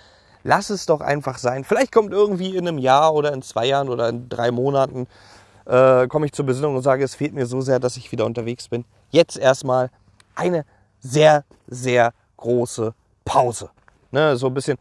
lass 0.43 0.71
es 0.71 0.87
doch 0.87 1.01
einfach 1.01 1.39
sein. 1.39 1.65
Vielleicht 1.65 1.93
kommt 1.93 2.13
irgendwie 2.13 2.57
in 2.57 2.67
einem 2.67 2.79
Jahr 2.79 3.15
oder 3.15 3.33
in 3.33 3.43
zwei 3.43 3.67
Jahren 3.67 3.89
oder 3.89 4.09
in 4.09 4.29
drei 4.29 4.51
Monaten, 4.51 5.07
äh, 5.67 6.09
komme 6.09 6.27
ich 6.27 6.33
zur 6.33 6.47
Besinnung 6.47 6.75
und 6.75 6.83
sage, 6.83 7.05
es 7.05 7.15
fehlt 7.15 7.35
mir 7.35 7.47
so 7.47 7.61
sehr, 7.61 7.79
dass 7.79 7.97
ich 7.97 8.11
wieder 8.11 8.25
unterwegs 8.25 8.69
bin. 8.69 8.85
Jetzt 9.11 9.37
erstmal 9.37 9.91
eine 10.35 10.65
sehr, 11.01 11.45
sehr 11.67 12.13
große 12.39 12.95
Pause. 13.25 13.71
Ne, 14.11 14.37
so 14.37 14.47
ein 14.47 14.55
bisschen 14.55 14.79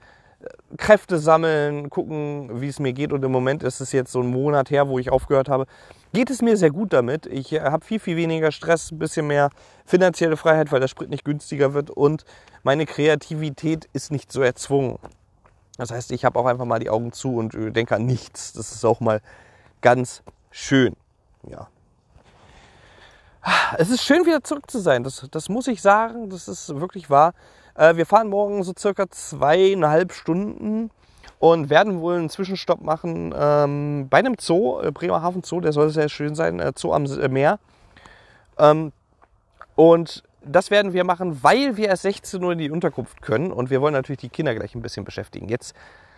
Kräfte 0.78 1.18
sammeln, 1.18 1.90
gucken, 1.90 2.62
wie 2.62 2.68
es 2.68 2.80
mir 2.80 2.94
geht. 2.94 3.12
Und 3.12 3.24
im 3.24 3.32
Moment 3.32 3.64
ist 3.64 3.80
es 3.80 3.92
jetzt 3.92 4.12
so 4.12 4.22
ein 4.22 4.28
Monat 4.28 4.70
her, 4.70 4.88
wo 4.88 5.00
ich 5.00 5.10
aufgehört 5.10 5.50
habe. 5.50 5.66
Geht 6.14 6.30
es 6.30 6.42
mir 6.42 6.58
sehr 6.58 6.70
gut 6.70 6.94
damit. 6.94 7.26
Ich 7.26 7.54
äh, 7.54 7.62
habe 7.62 7.84
viel, 7.84 8.00
viel 8.00 8.18
weniger 8.18 8.52
Stress, 8.52 8.92
ein 8.92 9.00
bisschen 9.00 9.28
mehr 9.28 9.50
finanzielle 9.86 10.38
Freiheit, 10.38 10.72
weil 10.72 10.80
der 10.80 10.88
Sprit 10.88 11.10
nicht 11.10 11.26
günstiger 11.26 11.74
wird. 11.74 11.90
Und 11.90 12.26
meine 12.64 12.86
Kreativität 12.86 13.90
ist 13.94 14.12
nicht 14.12 14.32
so 14.32 14.42
erzwungen. 14.42 15.00
Das 15.78 15.92
heißt, 15.92 16.12
ich 16.12 16.26
habe 16.26 16.40
auch 16.40 16.46
einfach 16.46 16.66
mal 16.66 16.80
die 16.80 16.90
Augen 16.90 17.12
zu 17.12 17.36
und 17.36 17.56
äh, 17.56 17.72
denke 17.72 17.96
an 17.96 18.06
nichts. 18.06 18.54
Das 18.54 18.72
ist 18.72 18.86
auch 18.86 19.00
mal 19.00 19.22
ganz 19.82 20.24
schön. 20.52 20.96
Ja. 21.50 21.68
Es 23.78 23.90
ist 23.90 24.04
schön, 24.04 24.26
wieder 24.26 24.44
zurück 24.44 24.70
zu 24.70 24.80
sein. 24.80 25.04
Das, 25.04 25.26
das 25.32 25.50
muss 25.50 25.68
ich 25.68 25.82
sagen. 25.82 26.30
Das 26.30 26.48
ist 26.48 26.80
wirklich 26.80 27.10
wahr. 27.10 27.34
Äh, 27.76 27.96
wir 27.96 28.06
fahren 28.06 28.30
morgen 28.30 28.64
so 28.64 28.74
circa 28.78 29.10
zweieinhalb 29.10 30.12
Stunden 30.14 30.90
und 31.40 31.70
werden 31.70 32.02
wohl 32.02 32.16
einen 32.16 32.30
Zwischenstopp 32.30 32.82
machen 32.82 33.34
ähm, 33.38 34.08
bei 34.10 34.18
einem 34.18 34.36
Zoo, 34.40 34.82
äh, 34.82 34.92
Bremerhaven 34.92 35.44
Zoo. 35.44 35.62
Der 35.62 35.74
soll 35.74 35.90
sehr 35.90 36.10
schön 36.10 36.36
sein. 36.36 36.62
Zoo 36.76 36.94
am 36.94 37.04
Meer. 37.30 37.60
Ähm, 38.58 38.92
und 39.76 40.24
das 40.44 40.72
werden 40.72 40.94
wir 40.94 41.04
machen, 41.04 41.44
weil 41.44 41.78
wir 41.78 41.90
erst 41.90 42.04
16 42.04 42.44
Uhr 42.44 42.54
in 42.54 42.58
die 42.58 42.72
Unterkunft 42.72 43.22
können 43.22 43.52
und 43.52 43.70
wir 43.70 43.82
wollen 43.82 43.94
natürlich 43.94 44.22
die 44.22 44.30
Kinder 44.30 44.56
gleich 44.56 44.76
ein 44.76 44.82
bisschen 44.82 45.06
beschäftigen. 45.06 45.50
Jetzt, 45.50 45.76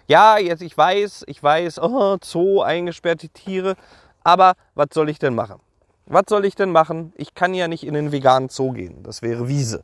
Ja, 0.07 0.37
jetzt 0.37 0.61
ich 0.61 0.77
weiß, 0.77 1.25
ich 1.27 1.41
weiß, 1.41 1.79
oh, 1.79 2.17
Zoo, 2.23 2.61
eingesperrte 2.61 3.29
Tiere, 3.29 3.75
aber 4.23 4.53
was 4.75 4.87
soll 4.93 5.09
ich 5.09 5.19
denn 5.19 5.35
machen? 5.35 5.59
Was 6.09 6.23
soll 6.27 6.43
ich 6.45 6.55
denn 6.55 6.71
machen? 6.71 7.13
Ich 7.15 7.35
kann 7.35 7.53
ja 7.53 7.67
nicht 7.67 7.85
in 7.85 7.93
den 7.93 8.11
veganen 8.11 8.49
Zoo 8.49 8.71
gehen. 8.71 9.03
Das 9.03 9.21
wäre 9.21 9.47
Wiese. 9.47 9.83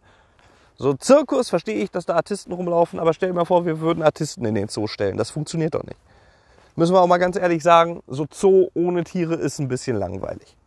So 0.75 0.93
Zirkus 0.93 1.49
verstehe 1.49 1.75
ich, 1.75 1.91
dass 1.91 2.07
da 2.07 2.15
Artisten 2.15 2.51
rumlaufen, 2.51 2.99
aber 2.99 3.13
stell 3.13 3.29
dir 3.29 3.35
mal 3.35 3.45
vor, 3.45 3.65
wir 3.65 3.79
würden 3.79 4.03
Artisten 4.03 4.43
in 4.43 4.55
den 4.55 4.67
Zoo 4.67 4.87
stellen. 4.87 5.17
Das 5.17 5.29
funktioniert 5.29 5.75
doch 5.75 5.83
nicht. 5.83 5.97
Müssen 6.75 6.93
wir 6.93 7.01
auch 7.01 7.07
mal 7.07 7.19
ganz 7.19 7.37
ehrlich 7.37 7.61
sagen, 7.61 8.01
so 8.07 8.25
Zoo 8.33 8.69
ohne 8.73 9.03
Tiere 9.03 9.35
ist 9.35 9.59
ein 9.59 9.67
bisschen 9.67 9.97
langweilig. 9.97 10.57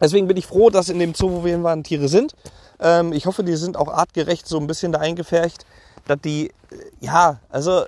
Deswegen 0.00 0.28
bin 0.28 0.36
ich 0.36 0.46
froh, 0.46 0.68
dass 0.68 0.90
in 0.90 0.98
dem 0.98 1.14
Zoo, 1.14 1.30
wo 1.30 1.44
wir 1.44 1.52
hin 1.52 1.64
waren, 1.64 1.82
Tiere 1.82 2.08
sind. 2.08 2.34
Ähm, 2.80 3.12
ich 3.14 3.24
hoffe, 3.24 3.44
die 3.44 3.56
sind 3.56 3.78
auch 3.78 3.88
artgerecht 3.88 4.46
so 4.46 4.58
ein 4.58 4.66
bisschen 4.66 4.92
da 4.92 4.98
eingefärcht, 5.00 5.64
dass 6.06 6.20
die, 6.20 6.48
äh, 6.48 6.52
ja, 7.00 7.40
also 7.48 7.86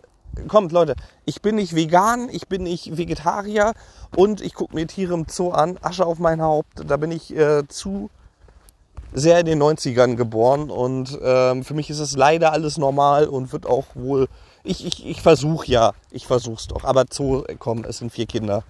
kommt 0.49 0.73
Leute, 0.73 0.95
ich 1.25 1.43
bin 1.43 1.57
nicht 1.57 1.75
vegan, 1.75 2.29
ich 2.31 2.49
bin 2.49 2.63
nicht 2.63 2.97
Vegetarier 2.97 3.73
und 4.15 4.41
ich 4.41 4.55
gucke 4.55 4.75
mir 4.75 4.87
Tiere 4.87 5.15
im 5.15 5.27
Zoo 5.29 5.51
an, 5.51 5.79
Asche 5.83 6.07
auf 6.07 6.19
mein 6.19 6.41
Haupt, 6.41 6.83
da 6.87 6.97
bin 6.97 7.11
ich 7.11 7.35
äh, 7.35 7.67
zu 7.69 8.11
sehr 9.13 9.41
in 9.41 9.47
den 9.47 9.63
90ern 9.63 10.17
geboren 10.17 10.71
und 10.71 11.19
ähm, 11.23 11.65
für 11.65 11.75
mich 11.75 11.91
ist 11.91 12.01
es 12.01 12.17
leider 12.17 12.53
alles 12.53 12.77
normal 12.77 13.27
und 13.27 13.53
wird 13.53 13.67
auch 13.67 13.87
wohl, 13.95 14.29
ich, 14.63 14.85
ich, 14.85 15.07
ich 15.07 15.23
versuche 15.23 15.67
ja, 15.71 15.93
ich 16.11 16.27
versuche 16.27 16.57
es 16.57 16.67
doch, 16.67 16.85
aber 16.85 17.05
Zoo, 17.11 17.45
komm, 17.59 17.85
es 17.85 17.99
sind 17.99 18.13
vier 18.13 18.27
Kinder, 18.27 18.63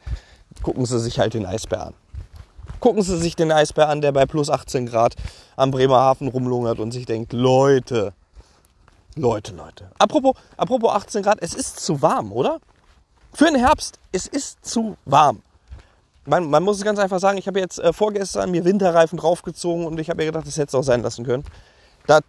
gucken 0.62 0.86
Sie 0.86 1.00
sich 1.00 1.18
halt 1.18 1.34
den 1.34 1.46
Eisbär 1.46 1.88
an. 1.88 1.94
Gucken 2.80 3.02
Sie 3.02 3.16
sich 3.16 3.36
den 3.36 3.50
Eisbär 3.50 3.88
an, 3.88 4.02
der 4.02 4.12
bei 4.12 4.26
plus 4.26 4.50
18 4.50 4.86
Grad 4.86 5.14
am 5.56 5.70
Bremerhaven 5.70 6.28
rumlungert 6.28 6.78
und 6.78 6.92
sich 6.92 7.06
denkt, 7.06 7.32
Leute, 7.32 8.12
Leute, 9.16 9.54
Leute. 9.54 9.90
Apropos, 9.98 10.34
apropos 10.58 10.90
18 10.90 11.22
Grad, 11.22 11.38
es 11.40 11.54
ist 11.54 11.80
zu 11.80 12.02
warm, 12.02 12.32
oder? 12.32 12.60
Für 13.32 13.46
den 13.46 13.56
Herbst, 13.56 13.98
es 14.12 14.26
ist 14.26 14.64
zu 14.64 14.96
warm. 15.06 15.42
Man, 16.26 16.50
man 16.50 16.62
muss 16.62 16.78
es 16.78 16.84
ganz 16.84 16.98
einfach 16.98 17.18
sagen, 17.18 17.38
ich 17.38 17.46
habe 17.46 17.58
jetzt 17.58 17.78
äh, 17.78 17.92
vorgestern 17.92 18.50
mir 18.50 18.64
Winterreifen 18.64 19.18
draufgezogen 19.18 19.86
und 19.86 19.98
ich 19.98 20.10
habe 20.10 20.18
mir 20.18 20.26
gedacht, 20.26 20.46
das 20.46 20.56
hätte 20.56 20.68
es 20.68 20.74
auch 20.74 20.82
sein 20.82 21.02
lassen 21.02 21.24
können. 21.24 21.44
Das 22.06 22.22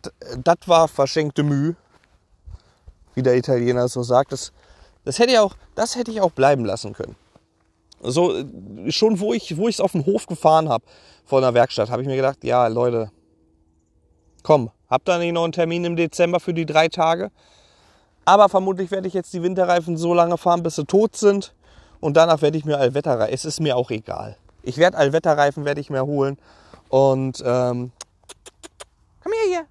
war 0.65 0.87
verschenkte 0.87 1.43
Mühe, 1.43 1.75
wie 3.15 3.23
der 3.23 3.35
Italiener 3.35 3.87
so 3.89 4.01
sagt. 4.03 4.31
Das, 4.31 4.53
das, 5.03 5.19
hätte 5.19 5.33
ich 5.33 5.39
auch, 5.39 5.55
das 5.75 5.95
hätte 5.95 6.11
ich 6.11 6.21
auch 6.21 6.31
bleiben 6.31 6.63
lassen 6.63 6.93
können. 6.93 7.15
So, 8.01 8.33
äh, 8.33 8.91
schon 8.91 9.19
wo 9.19 9.33
ich 9.33 9.51
es 9.51 9.79
auf 9.81 9.91
den 9.91 10.05
Hof 10.05 10.25
gefahren 10.25 10.69
habe 10.69 10.85
vor 11.25 11.39
einer 11.39 11.53
Werkstatt, 11.53 11.89
habe 11.89 12.01
ich 12.01 12.07
mir 12.07 12.15
gedacht, 12.15 12.43
ja 12.43 12.67
Leute, 12.67 13.11
komm, 14.43 14.71
Habt 14.89 15.09
ihr 15.09 15.17
nicht 15.17 15.33
noch 15.33 15.43
einen 15.43 15.53
Termin 15.53 15.83
im 15.85 15.95
Dezember 15.95 16.39
für 16.39 16.53
die 16.53 16.65
drei 16.65 16.87
Tage? 16.87 17.31
Aber 18.25 18.49
vermutlich 18.49 18.91
werde 18.91 19.07
ich 19.07 19.13
jetzt 19.13 19.33
die 19.33 19.43
Winterreifen 19.43 19.97
so 19.97 20.13
lange 20.13 20.37
fahren, 20.37 20.63
bis 20.63 20.75
sie 20.75 20.85
tot 20.85 21.15
sind. 21.15 21.53
Und 21.99 22.15
danach 22.17 22.41
werde 22.41 22.57
ich 22.57 22.65
mir 22.65 22.77
Allwetterreifen. 22.77 23.33
Es 23.33 23.45
ist 23.45 23.59
mir 23.59 23.75
auch 23.75 23.89
egal. 23.89 24.37
Ich 24.63 24.77
werde 24.77 24.97
Allwetterreifen 24.97 25.65
werde 25.65 25.81
ich 25.81 25.89
mir 25.89 26.05
holen. 26.05 26.37
Und 26.89 27.41
ähm, 27.45 27.91
komm 29.23 29.31
her 29.31 29.49
hier, 29.49 29.65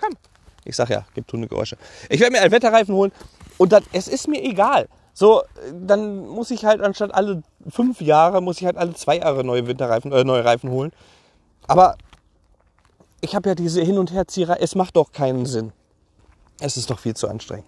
komm. 0.00 0.16
Ich 0.64 0.76
sag 0.76 0.90
ja, 0.90 1.04
gibt 1.14 1.32
Hundegeräusche. 1.32 1.76
Ich 2.08 2.20
werde 2.20 2.32
mir 2.32 2.40
Allwetterreifen 2.40 2.94
holen. 2.94 3.12
Und 3.58 3.72
dann, 3.72 3.82
es 3.92 4.08
ist 4.08 4.28
mir 4.28 4.42
egal. 4.42 4.88
So, 5.14 5.42
dann 5.72 6.26
muss 6.26 6.50
ich 6.50 6.64
halt 6.64 6.80
anstatt 6.80 7.14
alle 7.14 7.42
fünf 7.68 8.00
Jahre, 8.00 8.40
muss 8.40 8.60
ich 8.60 8.66
halt 8.66 8.76
alle 8.76 8.94
zwei 8.94 9.18
Jahre 9.18 9.44
neue 9.44 9.66
Winterreifen, 9.66 10.12
äh, 10.12 10.24
neue 10.24 10.44
Reifen 10.44 10.70
holen. 10.70 10.92
Aber 11.66 11.96
ich 13.22 13.34
habe 13.34 13.48
ja 13.48 13.54
diese 13.54 13.80
Hin- 13.80 13.98
und 13.98 14.12
Herzieher, 14.12 14.58
es 14.60 14.74
macht 14.74 14.96
doch 14.96 15.12
keinen 15.12 15.46
Sinn. 15.46 15.72
Es 16.60 16.76
ist 16.76 16.90
doch 16.90 16.98
viel 16.98 17.14
zu 17.14 17.28
anstrengend. 17.28 17.66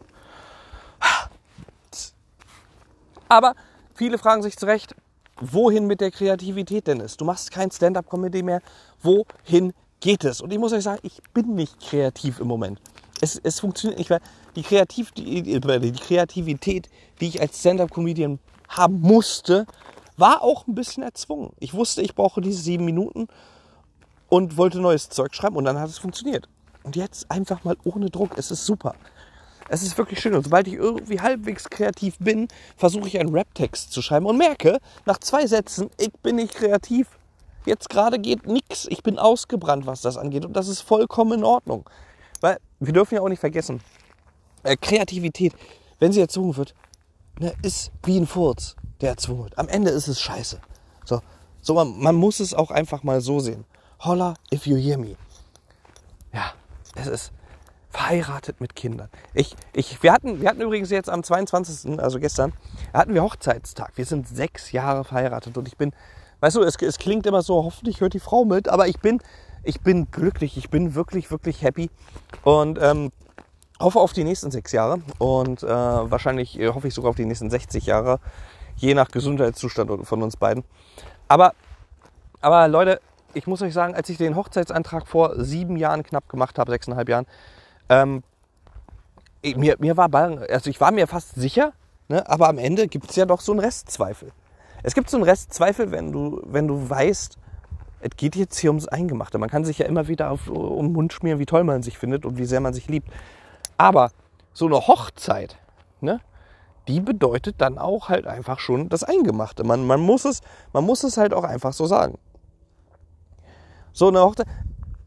Aber 3.29 3.55
viele 3.95 4.19
fragen 4.19 4.43
sich 4.43 4.57
zu 4.57 4.67
Recht, 4.67 4.95
wohin 5.41 5.87
mit 5.87 6.01
der 6.01 6.11
Kreativität 6.11 6.87
denn 6.89 7.01
ist. 7.01 7.21
Du 7.21 7.25
machst 7.25 7.51
kein 7.51 7.71
Stand-up-Comedy 7.71 8.43
mehr. 8.43 8.61
Wohin 9.03 9.73
geht 10.01 10.25
es? 10.25 10.41
Und 10.41 10.53
ich 10.53 10.59
muss 10.59 10.73
euch 10.73 10.85
sagen, 10.85 11.01
ich 11.03 11.23
bin 11.33 11.55
nicht 11.55 11.81
kreativ 11.81 12.41
im 12.41 12.49
Moment. 12.49 12.81
Es, 13.21 13.41
es 13.43 13.61
funktioniert 13.61 13.99
nicht, 13.99 14.11
weil 14.11 14.21
die, 14.57 14.63
Kreativ, 14.63 15.13
die, 15.13 15.43
die 15.43 15.93
Kreativität, 15.93 16.89
die 17.21 17.29
ich 17.29 17.41
als 17.41 17.61
Stand-up-Comedian 17.61 18.41
haben 18.69 19.01
musste, 19.01 19.67
war 20.17 20.43
auch 20.43 20.67
ein 20.67 20.75
bisschen 20.75 21.05
erzwungen. 21.05 21.53
Ich 21.61 21.75
wusste, 21.75 22.03
ich 22.03 22.15
brauche 22.15 22.41
diese 22.41 22.61
sieben 22.61 22.85
Minuten 22.85 23.29
und 24.35 24.57
wollte 24.57 24.81
neues 24.81 25.11
Zeug 25.11 25.33
schreiben 25.33 25.55
und 25.55 25.65
dann 25.65 25.79
hat 25.79 25.89
es 25.89 25.99
funktioniert. 25.99 26.49
Und 26.83 26.97
jetzt 26.97 27.31
einfach 27.31 27.63
mal 27.63 27.77
ohne 27.85 28.11
Druck. 28.11 28.37
Es 28.37 28.51
ist 28.51 28.67
super. 28.67 28.97
Es 29.69 29.85
ist 29.85 29.97
wirklich 29.97 30.21
schön. 30.21 30.35
Und 30.35 30.43
sobald 30.43 30.67
ich 30.67 30.75
irgendwie 30.75 31.21
halbwegs 31.21 31.71
kreativ 31.71 32.17
bin, 32.19 32.49
versuche 32.77 33.07
ich 33.07 33.21
einen 33.21 33.33
Rap-Text 33.33 33.93
zu 33.93 34.03
schreiben 34.03 34.27
und 34.27 34.37
merke, 34.37 34.81
nach 35.07 35.19
zwei 35.19 35.47
Sätzen, 35.47 35.89
ich 36.01 36.13
bin 36.21 36.35
nicht 36.35 36.53
kreativ. 36.53 37.07
Jetzt 37.65 37.89
gerade 37.89 38.19
geht 38.19 38.49
nichts. 38.49 38.89
Ich 38.91 39.05
bin 39.05 39.21
ausgebrannt, 39.21 39.87
was 39.87 40.01
das 40.01 40.17
angeht. 40.17 40.45
Und 40.45 40.55
das 40.55 40.67
ist 40.67 40.81
vollkommen 40.81 41.39
in 41.39 41.45
Ordnung. 41.45 41.89
Weil 42.41 42.59
wir 42.81 42.93
dürfen 42.93 43.15
ja 43.15 43.21
auch 43.21 43.29
nicht 43.29 43.39
vergessen, 43.39 43.81
äh, 44.65 44.77
Kreativität, 44.77 45.55
wenn 46.01 46.11
sie 46.11 46.21
erzwungen 46.21 46.57
wird, 46.57 46.75
ne, 47.39 47.55
ist 47.63 47.93
wie 48.03 48.19
ein 48.19 48.27
Furz, 48.27 48.75
der 49.01 49.11
erzwungen 49.11 49.45
wird. 49.45 49.59
Am 49.59 49.69
Ende 49.69 49.93
ist 49.93 50.09
es 50.09 50.21
scheiße. 50.21 50.61
So, 51.05 51.21
so 51.63 51.75
man, 51.75 52.01
man 52.01 52.17
muss 52.17 52.41
es 52.41 52.53
auch 52.53 52.73
einfach 52.73 53.05
mal 53.05 53.21
so 53.21 53.39
sehen. 53.39 53.65
Holla 54.01 54.35
if 54.53 54.67
you 54.67 54.77
hear 54.77 54.99
me. 54.99 55.17
Ja, 56.33 56.53
es 56.95 57.07
ist 57.07 57.33
verheiratet 57.95 58.61
mit 58.61 58.75
Kindern. 58.75 59.09
Ich, 59.35 59.55
ich, 59.73 60.03
wir, 60.03 60.13
hatten, 60.13 60.41
wir 60.41 60.49
hatten 60.49 60.61
übrigens 60.61 60.91
jetzt 60.91 61.09
am 61.09 61.23
22., 61.23 62.01
also 62.01 62.19
gestern, 62.19 62.53
hatten 62.93 63.15
wir 63.15 63.23
Hochzeitstag. 63.23 63.93
Wir 63.95 64.05
sind 64.05 64.27
sechs 64.27 64.73
Jahre 64.73 65.05
verheiratet 65.05 65.57
und 65.57 65.69
ich 65.69 65.77
bin, 65.77 65.93
weißt 66.41 66.57
du, 66.57 66.63
es, 66.63 66.75
es 66.83 66.99
klingt 66.99 67.25
immer 67.25 67.43
so, 67.43 67.65
hoffentlich 67.65 68.01
hört 68.01 68.15
die 68.15 68.21
Frau 68.21 68.45
mit, 68.45 68.69
aber 68.69 68.89
ich 68.89 68.99
bin, 68.99 69.21
ich 69.63 69.81
bin 69.81 70.11
glücklich, 70.11 70.57
ich 70.57 70.71
bin 70.71 70.97
wirklich, 70.97 71.31
wirklich 71.31 71.63
happy 71.63 71.89
und 72.43 72.81
ähm, 72.83 73.13
hoffe 73.79 74.01
auf 74.01 74.13
die 74.13 74.25
nächsten 74.25 74.51
sechs 74.51 74.73
Jahre 74.73 75.01
und 75.19 75.63
äh, 75.63 75.69
wahrscheinlich 75.69 76.59
äh, 76.59 76.69
hoffe 76.71 76.89
ich 76.89 76.95
sogar 76.95 77.11
auf 77.11 77.17
die 77.17 77.27
nächsten 77.27 77.49
60 77.49 77.87
Jahre, 77.87 78.19
je 78.75 78.95
nach 78.95 79.09
Gesundheitszustand 79.09 80.05
von 80.05 80.23
uns 80.23 80.37
beiden. 80.37 80.65
Aber, 81.29 81.55
aber 82.41 82.67
Leute, 82.67 83.01
ich 83.35 83.47
muss 83.47 83.63
euch 83.63 83.75
sagen, 83.75 83.95
als 83.95 84.09
ich 84.09 84.19
den 84.19 84.37
Hochzeitsantrag 84.37 85.07
vor 85.07 85.43
sieben 85.43 85.77
Jahren 85.77 86.03
knapp 86.03 86.29
gemacht 86.29 86.59
habe, 86.59 86.71
sechseinhalb 86.71 87.09
Jahren, 87.09 87.27
ähm, 87.89 88.23
mir, 89.43 89.77
mir 89.79 89.97
war, 89.97 90.13
also 90.15 90.71
ich 90.71 90.81
war 90.81 90.93
mir 90.93 91.07
fast 91.07 91.35
sicher, 91.35 91.73
ne, 92.09 92.29
aber 92.29 92.49
am 92.49 92.59
Ende 92.59 92.89
gibt 92.89 93.11
es 93.11 93.17
ja 93.17 93.27
doch 93.27 93.41
so 93.41 93.53
einen 93.53 93.61
Restzweifel. 93.61 94.33
Es 94.83 94.95
gibt 94.95 95.11
so 95.11 95.17
einen 95.17 95.25
Restzweifel, 95.25 95.91
wenn 95.91 96.13
du, 96.13 96.41
wenn 96.45 96.69
du 96.69 96.89
weißt, 96.89 97.39
es 98.01 98.17
geht 98.17 98.37
jetzt 98.37 98.59
hier 98.59 98.71
ums 98.71 98.87
Eingemachte. 98.87 99.39
Man 99.39 99.49
kann 99.49 99.65
sich 99.65 99.79
ja 99.79 99.87
immer 99.87 100.09
wieder 100.09 100.31
auf, 100.31 100.49
um 100.49 100.89
den 100.89 100.93
Mund 100.93 101.13
schmieren, 101.13 101.39
wie 101.39 101.47
toll 101.47 101.65
man 101.65 101.83
sich 101.83 101.99
findet 101.99 102.27
und 102.27 102.37
wie 102.37 102.45
sehr 102.45 102.61
man 102.61 102.75
sich 102.75 102.87
liebt. 102.89 103.09
Aber 103.79 104.11
so 104.53 104.67
eine 104.67 104.87
Hochzeit, 104.87 105.57
ne, 106.01 106.21
die 106.87 107.01
bedeutet 107.01 107.61
dann 107.63 107.79
auch 107.79 108.11
halt 108.11 108.27
einfach 108.27 108.59
schon 108.59 108.89
das 108.89 109.05
Eingemachte. 109.05 109.65
Man, 109.65 109.87
man, 109.87 110.01
muss 110.01 110.25
es, 110.25 110.43
man 110.73 110.85
muss 110.85 111.03
es 111.03 111.17
halt 111.17 111.33
auch 111.33 111.45
einfach 111.45 111.73
so 111.73 111.87
sagen. 111.87 112.19
So 113.95 114.09
eine 114.09 114.21
Hochzeit. 114.21 114.49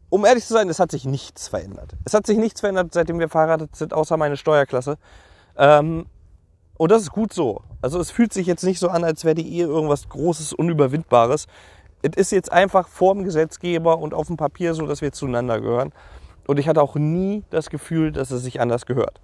Um 0.08 0.24
ehrlich 0.24 0.46
zu 0.46 0.54
sein, 0.54 0.70
es 0.70 0.80
hat 0.80 0.90
sich 0.90 1.04
nichts 1.04 1.48
verändert. 1.48 1.92
Es 2.06 2.14
hat 2.14 2.26
sich 2.26 2.38
nichts 2.38 2.60
verändert, 2.60 2.94
seitdem 2.94 3.18
wir 3.18 3.28
verheiratet 3.28 3.76
sind, 3.76 3.92
außer 3.92 4.16
meine 4.16 4.38
Steuerklasse. 4.38 4.96
Ähm, 5.58 6.06
und 6.78 6.90
das 6.90 7.02
ist 7.02 7.12
gut 7.12 7.34
so. 7.34 7.60
Also 7.82 8.00
es 8.00 8.10
fühlt 8.10 8.32
sich 8.32 8.46
jetzt 8.46 8.64
nicht 8.64 8.78
so 8.78 8.88
an, 8.88 9.04
als 9.04 9.24
wäre 9.24 9.34
die 9.34 9.46
Ehe 9.46 9.66
irgendwas 9.66 10.08
Großes, 10.08 10.54
Unüberwindbares. 10.54 11.46
Es 12.00 12.16
ist 12.16 12.32
jetzt 12.32 12.50
einfach 12.50 12.88
vor 12.88 13.14
dem 13.14 13.24
Gesetzgeber 13.24 13.98
und 13.98 14.14
auf 14.14 14.28
dem 14.28 14.38
Papier 14.38 14.72
so, 14.72 14.86
dass 14.86 15.02
wir 15.02 15.12
zueinander 15.12 15.60
gehören. 15.60 15.92
Und 16.46 16.58
ich 16.58 16.66
hatte 16.66 16.80
auch 16.80 16.94
nie 16.94 17.44
das 17.50 17.68
Gefühl, 17.68 18.10
dass 18.10 18.30
es 18.30 18.42
sich 18.42 18.58
anders 18.58 18.86
gehört. 18.86 19.20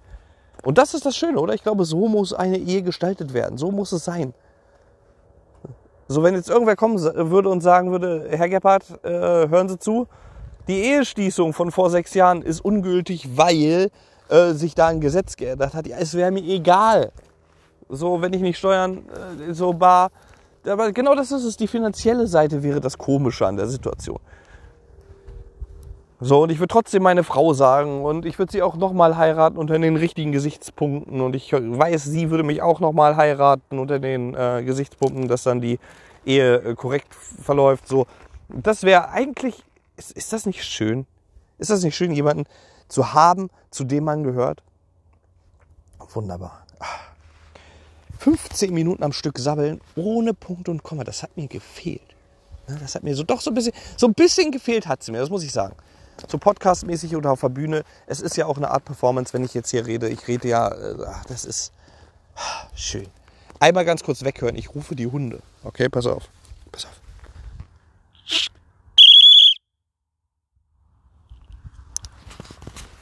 Und 0.61 0.77
das 0.77 0.93
ist 0.93 1.07
das 1.07 1.17
Schöne, 1.17 1.39
oder? 1.39 1.55
Ich 1.55 1.63
glaube, 1.63 1.85
so 1.85 2.07
muss 2.07 2.33
eine 2.33 2.59
Ehe 2.59 2.83
gestaltet 2.83 3.33
werden. 3.33 3.57
So 3.57 3.71
muss 3.71 3.91
es 3.93 4.05
sein. 4.05 4.35
So, 6.07 6.21
wenn 6.21 6.35
jetzt 6.35 6.49
irgendwer 6.49 6.75
kommen 6.75 7.01
würde 7.01 7.49
und 7.49 7.61
sagen 7.61 7.91
würde, 7.91 8.27
Herr 8.29 8.47
Gebhardt, 8.47 8.83
äh, 9.03 9.09
hören 9.09 9.69
Sie 9.69 9.79
zu, 9.79 10.07
die 10.67 10.83
Eheschließung 10.83 11.53
von 11.53 11.71
vor 11.71 11.89
sechs 11.89 12.13
Jahren 12.13 12.41
ist 12.43 12.63
ungültig, 12.63 13.29
weil 13.35 13.89
äh, 14.29 14.51
sich 14.53 14.75
da 14.75 14.87
ein 14.87 15.01
Gesetz 15.01 15.35
geändert 15.35 15.73
hat. 15.73 15.87
Ja, 15.87 15.97
es 15.97 16.13
wäre 16.13 16.31
mir 16.31 16.43
egal. 16.43 17.11
So, 17.89 18.21
wenn 18.21 18.33
ich 18.33 18.41
nicht 18.41 18.57
steuern, 18.57 19.03
äh, 19.49 19.53
so 19.53 19.73
bar. 19.73 20.11
Aber 20.67 20.91
genau 20.91 21.15
das 21.15 21.31
ist 21.31 21.43
es. 21.43 21.57
Die 21.57 21.67
finanzielle 21.67 22.27
Seite 22.27 22.61
wäre 22.61 22.81
das 22.81 22.97
Komische 22.97 23.45
an 23.45 23.55
der 23.55 23.67
Situation. 23.67 24.19
So, 26.21 26.43
und 26.43 26.49
ich 26.49 26.59
würde 26.59 26.71
trotzdem 26.71 27.03
meine 27.03 27.25
Frau 27.25 27.53
sagen 27.53 28.05
und 28.05 28.25
ich 28.25 28.39
würde 28.39 28.51
sie 28.51 28.61
auch 28.61 28.77
nochmal 28.77 29.17
heiraten 29.17 29.57
unter 29.57 29.77
den 29.77 29.97
richtigen 29.97 30.31
Gesichtspunkten 30.31 31.19
und 31.19 31.35
ich 31.35 31.51
weiß, 31.51 32.05
sie 32.05 32.29
würde 32.29 32.43
mich 32.43 32.61
auch 32.61 32.79
nochmal 32.79 33.17
heiraten 33.17 33.79
unter 33.79 33.99
den 33.99 34.33
äh, 34.33 34.63
Gesichtspunkten, 34.63 35.27
dass 35.27 35.43
dann 35.43 35.59
die 35.59 35.77
Ehe 36.25 36.55
äh, 36.55 36.75
korrekt 36.75 37.13
verläuft. 37.13 37.87
So, 37.87 38.07
das 38.47 38.83
wäre 38.83 39.09
eigentlich, 39.09 39.61
ist, 39.97 40.13
ist 40.13 40.31
das 40.31 40.45
nicht 40.45 40.63
schön? 40.63 41.05
Ist 41.57 41.69
das 41.69 41.83
nicht 41.83 41.97
schön, 41.97 42.11
jemanden 42.11 42.45
zu 42.87 43.13
haben, 43.13 43.49
zu 43.69 43.83
dem 43.83 44.05
man 44.05 44.23
gehört? 44.23 44.63
Wunderbar. 46.13 46.65
15 48.19 48.73
Minuten 48.73 49.03
am 49.03 49.11
Stück 49.11 49.37
sabbeln, 49.37 49.81
ohne 49.95 50.33
Punkt 50.33 50.69
und 50.69 50.81
Komma. 50.81 51.03
Das 51.03 51.23
hat 51.23 51.35
mir 51.35 51.47
gefehlt. 51.47 52.01
Ne, 52.67 52.77
das 52.79 52.95
hat 52.95 53.03
mir 53.03 53.15
so 53.15 53.23
doch 53.23 53.41
so 53.41 53.51
ein 53.51 53.53
bisschen, 53.53 53.73
so 53.97 54.07
ein 54.07 54.13
bisschen 54.13 54.51
gefehlt 54.51 54.87
hat 54.87 55.01
es 55.01 55.11
mir, 55.11 55.19
das 55.19 55.29
muss 55.29 55.43
ich 55.43 55.51
sagen. 55.51 55.75
So 56.27 56.37
podcastmäßig 56.37 57.15
oder 57.15 57.31
auf 57.31 57.41
der 57.41 57.49
Bühne. 57.49 57.83
Es 58.07 58.21
ist 58.21 58.37
ja 58.37 58.45
auch 58.45 58.57
eine 58.57 58.71
Art 58.71 58.85
Performance, 58.85 59.33
wenn 59.33 59.43
ich 59.43 59.53
jetzt 59.53 59.69
hier 59.71 59.85
rede. 59.85 60.09
Ich 60.09 60.27
rede 60.27 60.47
ja, 60.47 60.69
äh, 60.69 60.95
ach, 61.07 61.25
das 61.25 61.45
ist 61.45 61.71
schön. 62.73 63.07
Einmal 63.59 63.85
ganz 63.85 64.03
kurz 64.03 64.23
weghören. 64.23 64.55
Ich 64.55 64.73
rufe 64.73 64.95
die 64.95 65.07
Hunde. 65.07 65.41
Okay, 65.63 65.89
pass 65.89 66.05
auf. 66.05 66.23
Pass 66.71 66.85
auf. 66.85 67.01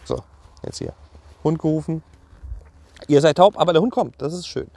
So, 0.06 0.24
jetzt 0.64 0.80
hier. 0.80 0.94
Hund 1.44 1.60
gerufen. 1.60 2.04
Ihr 3.08 3.22
seid 3.22 3.38
taub, 3.38 3.60
aber 3.60 3.74
der 3.74 3.82
Hund 3.82 3.92
kommt. 3.92 4.22
Das 4.22 4.34
ist 4.34 4.48
schön. 4.48 4.70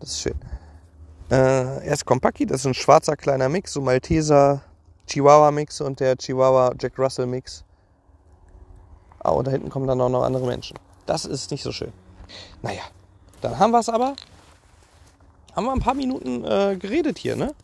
Das 0.00 0.10
ist 0.10 0.20
schön. 0.20 0.38
Äh, 1.30 1.86
erst 1.86 2.06
kommt 2.06 2.22
Paki, 2.22 2.46
das 2.46 2.60
ist 2.60 2.66
ein 2.66 2.74
schwarzer 2.74 3.16
kleiner 3.16 3.48
Mix, 3.48 3.72
so 3.72 3.80
Malteser 3.80 4.62
Chihuahua 5.06 5.50
Mix 5.50 5.80
und 5.80 6.00
der 6.00 6.16
Chihuahua 6.16 6.74
Jack 6.78 6.98
Russell 6.98 7.26
Mix. 7.26 7.64
Ah, 9.20 9.30
und 9.30 9.46
da 9.46 9.50
hinten 9.50 9.70
kommen 9.70 9.86
dann 9.86 10.00
auch 10.00 10.08
noch 10.08 10.22
andere 10.22 10.46
Menschen. 10.46 10.78
Das 11.06 11.24
ist 11.24 11.50
nicht 11.50 11.62
so 11.62 11.72
schön. 11.72 11.92
Naja, 12.62 12.82
dann 13.40 13.58
haben 13.58 13.70
wir 13.70 13.80
es 13.80 13.88
aber. 13.88 14.14
Haben 15.54 15.66
wir 15.66 15.72
ein 15.72 15.80
paar 15.80 15.94
Minuten 15.94 16.44
äh, 16.44 16.76
geredet 16.76 17.18
hier, 17.18 17.36
ne? 17.36 17.54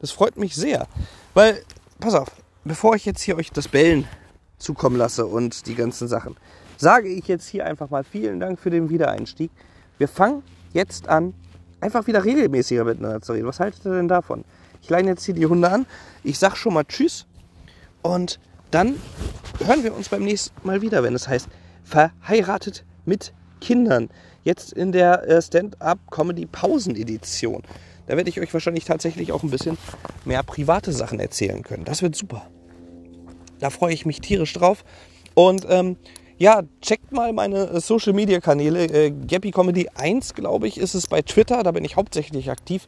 Das 0.00 0.10
freut 0.10 0.36
mich 0.36 0.54
sehr. 0.54 0.86
Weil, 1.34 1.62
pass 2.00 2.14
auf, 2.14 2.28
bevor 2.64 2.94
ich 2.94 3.04
jetzt 3.04 3.22
hier 3.22 3.36
euch 3.36 3.50
das 3.50 3.68
Bellen 3.68 4.08
zukommen 4.58 4.96
lasse 4.96 5.26
und 5.26 5.66
die 5.66 5.74
ganzen 5.74 6.08
Sachen, 6.08 6.36
sage 6.76 7.08
ich 7.08 7.26
jetzt 7.28 7.48
hier 7.48 7.64
einfach 7.64 7.90
mal 7.90 8.04
vielen 8.04 8.40
Dank 8.40 8.58
für 8.58 8.70
den 8.70 8.90
Wiedereinstieg. 8.90 9.50
Wir 9.98 10.08
fangen 10.08 10.42
jetzt 10.72 11.08
an, 11.08 11.34
einfach 11.80 12.06
wieder 12.06 12.24
regelmäßiger 12.24 12.84
miteinander 12.84 13.20
zu 13.20 13.32
reden. 13.32 13.46
Was 13.46 13.60
haltet 13.60 13.84
ihr 13.84 13.92
denn 13.92 14.08
davon? 14.08 14.44
Ich 14.82 14.90
leine 14.90 15.10
jetzt 15.10 15.24
hier 15.24 15.34
die 15.34 15.46
Hunde 15.46 15.70
an. 15.70 15.86
Ich 16.24 16.38
sag 16.38 16.56
schon 16.56 16.74
mal 16.74 16.84
Tschüss. 16.84 17.26
Und 18.02 18.40
dann 18.70 18.96
hören 19.64 19.82
wir 19.84 19.94
uns 19.94 20.08
beim 20.08 20.24
nächsten 20.24 20.66
Mal 20.66 20.82
wieder, 20.82 21.02
wenn 21.02 21.14
es 21.14 21.28
heißt 21.28 21.48
Verheiratet 21.84 22.84
mit 23.04 23.32
Kindern. 23.60 24.08
Jetzt 24.44 24.72
in 24.72 24.92
der 24.92 25.28
äh, 25.28 25.42
Stand-up-Comedy-Pausen-Edition. 25.42 27.62
Da 28.06 28.16
werde 28.16 28.30
ich 28.30 28.40
euch 28.40 28.54
wahrscheinlich 28.54 28.84
tatsächlich 28.84 29.32
auch 29.32 29.42
ein 29.42 29.50
bisschen 29.50 29.76
mehr 30.24 30.42
private 30.42 30.92
Sachen 30.92 31.20
erzählen 31.20 31.62
können. 31.62 31.84
Das 31.84 32.00
wird 32.02 32.16
super. 32.16 32.46
Da 33.58 33.70
freue 33.70 33.92
ich 33.92 34.06
mich 34.06 34.20
tierisch 34.20 34.54
drauf. 34.54 34.84
Und 35.34 35.66
ähm, 35.68 35.96
ja, 36.38 36.62
checkt 36.80 37.12
mal 37.12 37.32
meine 37.32 37.68
äh, 37.68 37.80
Social 37.80 38.12
Media 38.12 38.40
Kanäle. 38.40 38.84
Äh, 38.84 39.10
Gappy 39.10 39.50
Comedy 39.50 39.88
1, 39.94 40.34
glaube 40.34 40.68
ich, 40.68 40.78
ist 40.78 40.94
es 40.94 41.06
bei 41.06 41.22
Twitter. 41.22 41.62
Da 41.62 41.72
bin 41.72 41.84
ich 41.84 41.96
hauptsächlich 41.96 42.50
aktiv. 42.50 42.86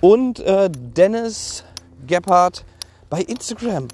Und 0.00 0.40
äh, 0.40 0.70
Dennis 0.70 1.64
Gebhardt 2.06 2.64
bei 3.10 3.22
Instagram. 3.22 3.88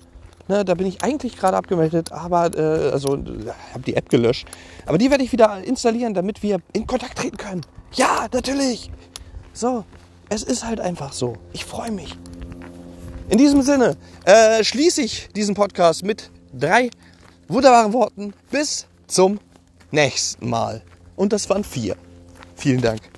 Ne, 0.47 0.63
da 0.63 0.75
bin 0.75 0.87
ich 0.87 1.03
eigentlich 1.03 1.39
gerade 1.39 1.57
abgemeldet, 1.57 2.13
aber 2.13 2.55
äh, 2.55 2.91
also 2.91 3.13
habe 3.13 3.85
die 3.87 3.97
App 3.97 4.11
gelöscht. 4.11 4.47
Aber 4.85 4.99
die 4.99 5.11
werde 5.11 5.25
ich 5.25 5.33
wieder 5.33 5.63
installieren, 5.65 6.13
damit 6.13 6.43
wir 6.43 6.59
in 6.75 6.87
Kontakt 6.87 7.17
treten 7.17 7.39
können. 7.39 7.63
Ja, 7.95 8.27
natürlich. 8.31 8.91
So, 9.55 9.85
es 10.29 10.43
ist 10.43 10.67
halt 10.67 10.81
einfach 10.81 11.13
so. 11.13 11.35
Ich 11.55 11.65
freue 11.65 11.93
mich. 11.93 12.15
In 13.31 13.39
diesem 13.39 13.63
Sinne 13.63 13.97
äh, 14.27 14.63
schließe 14.63 15.01
ich 15.01 15.31
diesen 15.35 15.55
Podcast 15.55 16.05
mit 16.05 16.31
drei 16.53 16.91
wunderbaren 17.49 17.95
Worten. 17.95 18.35
Bis 18.51 18.87
zum 19.07 19.41
nächsten 19.91 20.51
Mal. 20.51 20.83
Und 21.17 21.33
das 21.33 21.49
waren 21.49 21.65
vier. 21.65 21.97
Vielen 22.55 22.83
Dank. 22.83 23.14